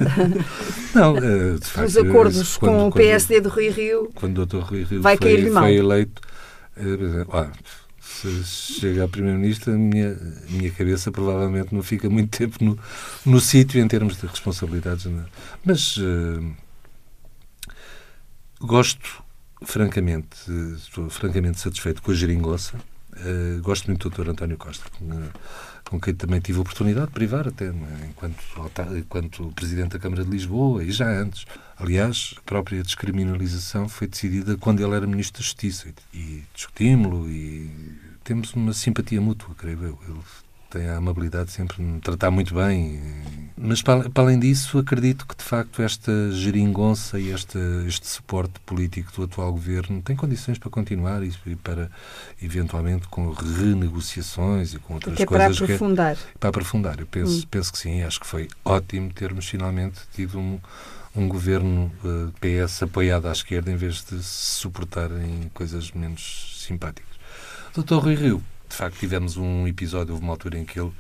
[0.94, 4.10] Não, de pelos facto, acordos isso, quando- com o PSD do Rio Rio.
[4.16, 4.58] Quando o Dr.
[4.60, 5.64] Rui Rio Vai foi, cair-lhe mal.
[5.64, 6.22] foi eleito,
[6.80, 7.48] exemplo, ah,
[8.18, 12.78] se chega a Primeiro-Ministro, a minha, a minha cabeça provavelmente não fica muito tempo no,
[13.26, 15.06] no sítio em termos de responsabilidades.
[15.06, 15.26] não é?
[15.64, 16.42] Mas eh,
[18.60, 19.24] gosto,
[19.64, 20.38] francamente,
[20.76, 22.78] estou francamente satisfeito com a geringonça.
[23.20, 24.30] Eh, gosto muito do Dr.
[24.30, 25.30] António Costa, com, eh,
[25.90, 28.44] com quem também tive oportunidade de privar, até né, enquanto,
[28.98, 31.46] enquanto Presidente da Câmara de Lisboa e já antes.
[31.78, 37.70] Aliás, a própria descriminalização foi decidida quando ele era Ministro da Justiça e discutimos-lo e
[38.28, 40.00] temos uma simpatia mútua, creio eu.
[40.06, 40.20] Ele
[40.70, 43.02] tem a amabilidade sempre de me tratar muito bem.
[43.58, 47.58] Mas, para, para além disso, acredito que, de facto, esta geringonça e esta,
[47.88, 51.90] este suporte político do atual governo tem condições para continuar e, e para,
[52.44, 56.18] eventualmente, com renegociações e com outras Até para coisas que, aprofundar.
[56.38, 57.00] para aprofundar.
[57.00, 57.48] Eu penso, Hum.
[57.50, 60.60] penso que sim, acho que foi ótimo termos finalmente tido um,
[61.16, 66.62] um governo eh, PS apoiado à esquerda em vez de se suportar em coisas menos
[66.68, 67.17] simpáticas.
[67.74, 70.92] Doutor Rui Rio, de facto tivemos um episódio, houve uma altura em que ele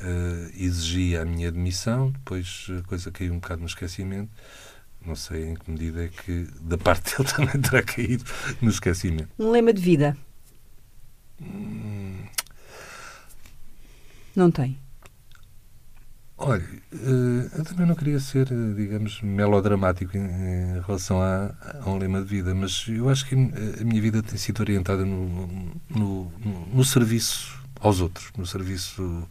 [0.00, 4.30] eh, exigia a minha demissão, depois a coisa caiu um bocado no esquecimento.
[5.04, 8.24] Não sei em que medida é que da parte dele também terá caído
[8.60, 9.28] no esquecimento.
[9.38, 10.16] Um lema de vida.
[14.36, 14.78] Não tem.
[16.42, 21.52] Olha, eh, eu também não queria ser, eh, digamos, melodramático em, relação a,
[21.84, 25.04] a um lema de vida, mas eu acho que a minha vida tem sido orientada
[25.04, 26.32] no, no,
[26.72, 29.28] no- serviço aos outros, no serviço,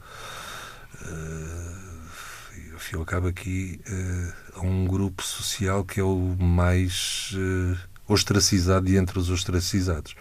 [1.02, 6.04] eh, e ao fim e ao cabo aqui, eh, a um grupo social que é
[6.04, 10.16] o mais eh, ostracizado de entre os ostracizados.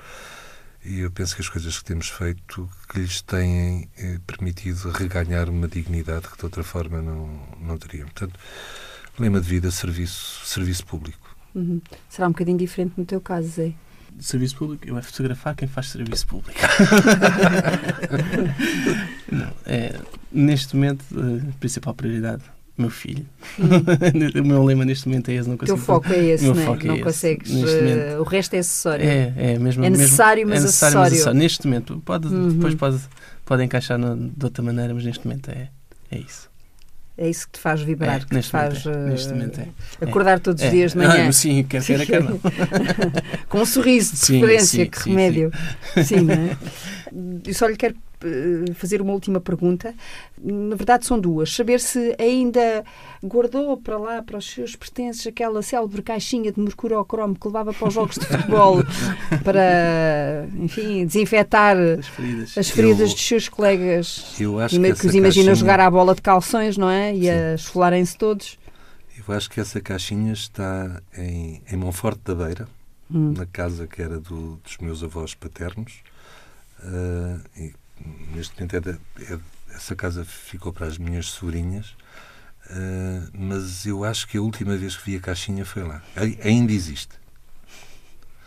[0.85, 5.51] E eu penso que as coisas que temos feito que lhes têm eh, permitido reganhar
[5.51, 7.29] uma dignidade que de outra forma não,
[7.61, 8.09] não teriam.
[8.09, 8.39] Portanto,
[9.18, 11.37] lema de vida, serviço, serviço público.
[11.55, 11.81] Uhum.
[12.09, 13.72] Será um bocadinho diferente no teu caso, Zé.
[14.20, 16.59] Serviço público, eu é fotografar quem faz serviço público.
[19.31, 20.01] Não, é,
[20.33, 22.43] neste momento, a principal prioridade,
[22.81, 23.26] meu filho.
[24.41, 25.87] o meu lema neste momento é esse, não O teu consigo.
[25.87, 26.64] foco é esse, não é?
[26.64, 27.51] foco é não consegues.
[27.64, 29.05] eh, o resto é acessório.
[29.05, 29.85] É, é mesmo.
[29.85, 31.39] É necessário, mesmo, mas é necessário, mas acessório.
[31.39, 32.49] Neste momento, pode, Uhum.
[32.51, 32.99] depois pode,
[33.45, 35.68] pode encaixar no- de outra maneira, mas neste momento é,
[36.11, 36.49] é isso.
[37.20, 39.68] É isso que te faz vibrar, É, que te faz é, neste momento é.
[40.05, 40.70] acordar todos os É.
[40.70, 41.24] dias de Ah, manhã.
[41.26, 42.39] mas sim, quer queira, quer não.
[43.49, 45.51] Com um sorriso de Sim, preferência, sim, que sim, remédio.
[46.05, 46.57] Sim, não é?
[47.45, 47.97] Eu só lhe quero
[48.75, 49.95] fazer uma última pergunta.
[50.43, 51.55] Na verdade, são duas.
[51.55, 52.85] Saber se ainda
[53.23, 57.89] guardou para lá, para os seus pertences, aquela célebre caixinha de mercurocromo que levava para
[57.89, 58.83] os jogos de futebol
[59.45, 62.59] para, enfim, desinfetar As feridas.
[62.59, 64.35] as feridas Eu- dos seus colegas.
[64.41, 67.14] Eu acho que que os imagina caixinha- jogar à bola de calções, não é?
[67.14, 67.31] E Sim.
[67.31, 68.59] a esfolarem-se todos.
[69.27, 72.69] Eu acho que essa caixinha está em, em Monforte da Beira,
[73.11, 73.33] Hum.
[73.37, 75.95] na casa que era do- dos meus avós paternos.
[76.81, 77.73] Ah, e
[78.34, 78.99] neste momento é da-
[79.34, 79.38] é-
[79.74, 81.94] essa casa ficou para as minhas sobrinhas.
[82.70, 86.03] Ah, mas eu acho que a última vez que vi a caixinha foi lá.
[86.16, 87.16] Ai- Ainda existe.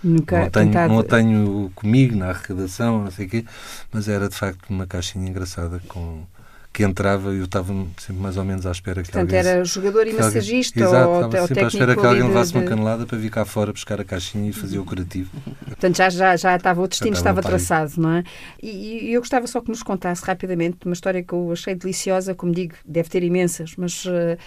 [0.03, 3.45] Nunca Não a, tenho, tentado- não a tenho comigo na arrecadação, não sei o quê,
[3.91, 6.25] mas era de facto uma caixinha engraçada com,
[6.73, 9.51] que entrava e eu estava sempre mais ou menos à espera que Portanto, alguém.
[9.51, 12.27] era jogador e alguém- massagista Exato, ou, estava ou sempre à espera que alguém de-
[12.29, 15.29] levasse uma de- canelada para vir cá fora buscar a caixinha e fazer o curativo.
[15.65, 17.51] Portanto, já, já, já estava, o destino estava estava pai.
[17.67, 18.23] traçado, não é?
[18.63, 22.33] E, e eu gostava só que nos contasse rapidamente uma história que eu achei deliciosa,
[22.33, 24.37] como digo, deve ter imensas, mas eh,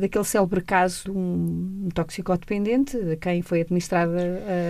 [0.00, 4.16] daquele célebre caso de um, um toxicodependente, a quem foi administrada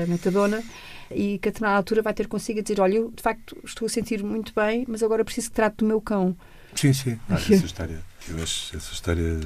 [0.05, 0.63] a metadona,
[1.11, 3.87] e que a determinada altura vai ter consigo a dizer, olha, eu de facto estou
[3.87, 6.37] a sentir muito bem, mas agora preciso que trate do meu cão.
[6.75, 7.19] Sim, sim.
[7.29, 8.01] Ah, essa história.
[8.29, 9.39] Eu acho essa história.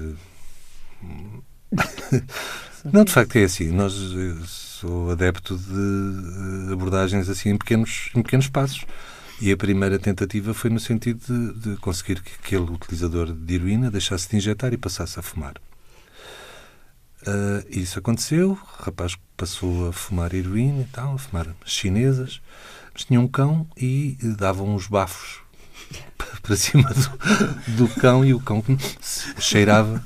[1.03, 1.41] hum,
[2.93, 3.70] Não, de facto é assim.
[3.70, 3.95] Nós,
[4.47, 8.85] sou adepto de eh, abordagens assim em pequenos, em pequenos passos.
[9.41, 13.91] E a primeira tentativa foi no sentido de, de conseguir que aquele utilizador de heroína
[13.91, 15.55] deixasse de injetar e passasse a fumar.
[17.27, 22.41] Ah, isso aconteceu, o rapaz passou a fumar heroína e tal, a fumar chinesas,
[22.93, 25.41] mas tinha um cão e eh, dava uns bafos
[26.43, 28.62] para cima do, do cão e o cão
[29.38, 30.05] cheirava.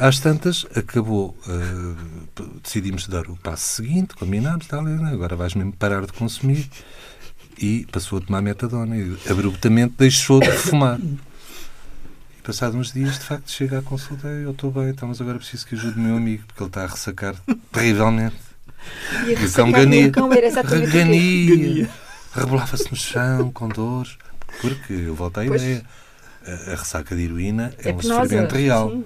[0.00, 1.36] Às tantas, acabou.
[1.46, 6.68] Uh, decidimos dar o passo seguinte, combinámos, tal, agora vais mesmo parar de consumir.
[7.56, 10.98] E passou a tomar metadona e abruptamente deixou de fumar.
[11.00, 15.20] E passados uns dias, de facto, chega à consulta e eu estou bem, então, mas
[15.20, 17.36] agora preciso que ajude o meu amigo, porque ele está a ressacar
[17.72, 18.36] terrivelmente.
[19.24, 20.12] E, e o cão gania.
[22.34, 24.18] Rebolava-se no chão, com dores.
[24.60, 25.62] Porque eu volto à pois.
[25.62, 25.84] ideia.
[26.46, 28.90] A, a, ressaca de heroína é, é um sofrimento real.
[28.90, 29.04] Sim.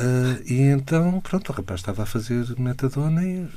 [0.00, 3.48] Uh, e então, pronto, o rapaz estava a fazer metadona e, uh,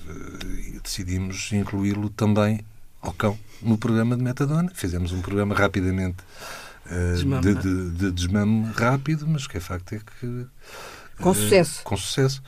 [0.75, 2.59] e decidimos incluí-lo também
[3.01, 4.69] ao cão no programa de metadona.
[4.73, 6.17] Fizemos um programa rapidamente
[6.85, 10.45] uh, de, de, de, desmame rápido, mas o que é facto é que.
[11.17, 11.81] Com sucesso.
[11.83, 12.43] Com sucesso.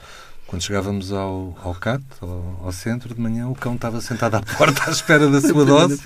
[0.48, 4.42] Quando chegávamos ao, ao CAT, ao, ao, centro de manhã, o cão estava sentado à
[4.42, 6.00] porta à espera da sua dose.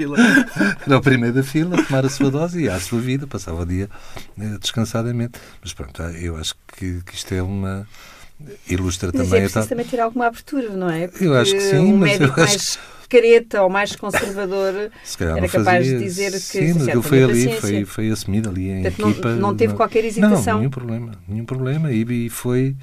[0.85, 3.27] Era o primeiro da fila a tomar a sua dose e ia à sua vida,
[3.27, 3.89] passava o dia
[4.39, 5.39] eh, descansadamente.
[5.61, 7.85] Mas pronto, eu acho que, que isto é uma
[8.67, 9.39] ilustra mas também.
[9.39, 11.07] É preciso também ter alguma abertura, não é?
[11.07, 12.79] Porque eu acho que sim, um mas médico mais
[13.09, 17.85] careta ou mais conservador era capaz de dizer que sim, mas ele foi ali, foi,
[17.85, 19.29] foi assumido ali em Portanto, equipa.
[19.29, 20.53] Não, não teve qualquer hesitação.
[20.53, 22.75] Não, nenhum problema, nenhum problema e, e foi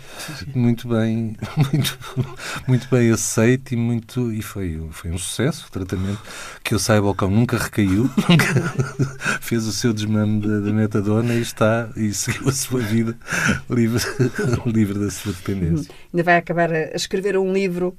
[0.55, 1.99] muito bem, muito,
[2.67, 6.21] muito bem aceito e muito e foi, foi um sucesso o tratamento
[6.65, 11.35] que eu saiba o cão nunca recaiu, nunca fez o seu desmame da, da metadona
[11.35, 13.17] e está e seguiu a sua vida
[13.71, 14.03] livre,
[14.67, 15.93] livre da sua dependência.
[16.13, 17.97] Ainda vai acabar a escrever um livro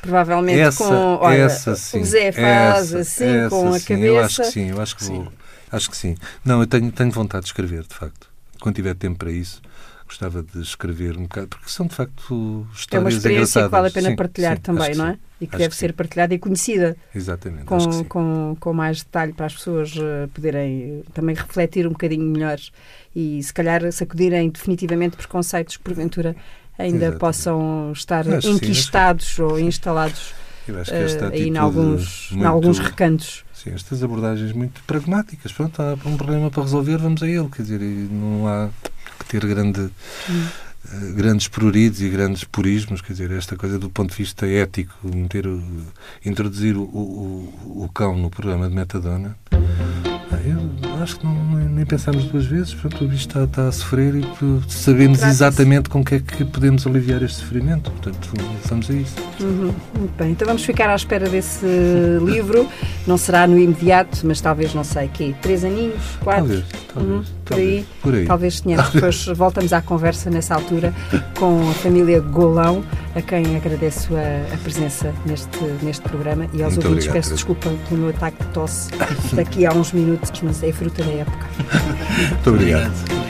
[0.00, 3.86] provavelmente essa, com olha, essa, sim, o Zé faz essa, assim essa, com a sim,
[3.86, 4.06] cabeça.
[4.06, 5.14] Eu acho que sim, eu acho que sim.
[5.14, 5.32] vou.
[5.70, 6.14] Acho que sim.
[6.44, 8.28] Não, eu tenho, tenho vontade de escrever, de facto.
[8.60, 9.60] Quando tiver tempo para isso,
[10.08, 13.88] gostava de escrever um bocado, porque são de facto histórias É uma experiência que vale
[13.88, 15.18] a pena sim, partilhar sim, também, não é?
[15.40, 16.96] E que deve que ser partilhada e conhecida.
[17.14, 17.64] Exatamente.
[17.64, 22.24] Com, com, com mais detalhe para as pessoas uh, poderem uh, também refletir um bocadinho
[22.24, 22.58] melhor
[23.14, 26.34] e se calhar sacudirem definitivamente preconceitos que porventura
[26.78, 27.18] ainda Exatamente.
[27.18, 30.32] possam estar enquistados sim, ou instalados
[30.68, 33.44] eu acho que esta uh, aí em alguns, muito, em alguns recantos.
[33.54, 35.50] Sim, estas abordagens muito pragmáticas.
[35.50, 37.48] Pronto, há um problema para resolver, vamos a ele.
[37.48, 38.68] Quer dizer, não há
[39.18, 43.00] que ter grande, uh, grandes pruridos e grandes purismos.
[43.00, 45.62] Quer dizer, esta coisa do ponto de vista ético, meter o,
[46.24, 49.36] introduzir o, o, o cão no programa de metadona.
[51.00, 52.74] Acho que não, nem pensámos duas vezes.
[52.74, 54.26] Portanto, o bicho está, está a sofrer e
[54.68, 57.90] sabemos exatamente com o que é que podemos aliviar este sofrimento.
[57.90, 58.30] Portanto,
[58.66, 59.14] vamos a isso.
[59.40, 59.74] Uhum.
[59.98, 60.32] Muito bem.
[60.32, 61.66] Então vamos ficar à espera desse
[62.24, 62.68] livro.
[63.06, 65.34] Não será no imediato, mas talvez, não sei, quê?
[65.40, 66.02] Três aninhos?
[66.22, 66.46] Quatro?
[66.46, 66.64] Talvez.
[66.92, 67.37] talvez, uhum.
[67.48, 68.26] Por, talvez aí, por aí.
[68.26, 68.90] Talvez tenhamos.
[68.90, 70.94] Depois voltamos à conversa nessa altura
[71.38, 72.84] com a família Golão,
[73.14, 77.34] a quem agradeço a, a presença neste, neste programa e aos Muito ouvintes obrigado, peço
[77.34, 78.90] desculpa pelo meu ataque de tosse
[79.32, 81.46] daqui a uns minutos, mas é fruta da época.
[82.30, 83.28] Muito obrigado.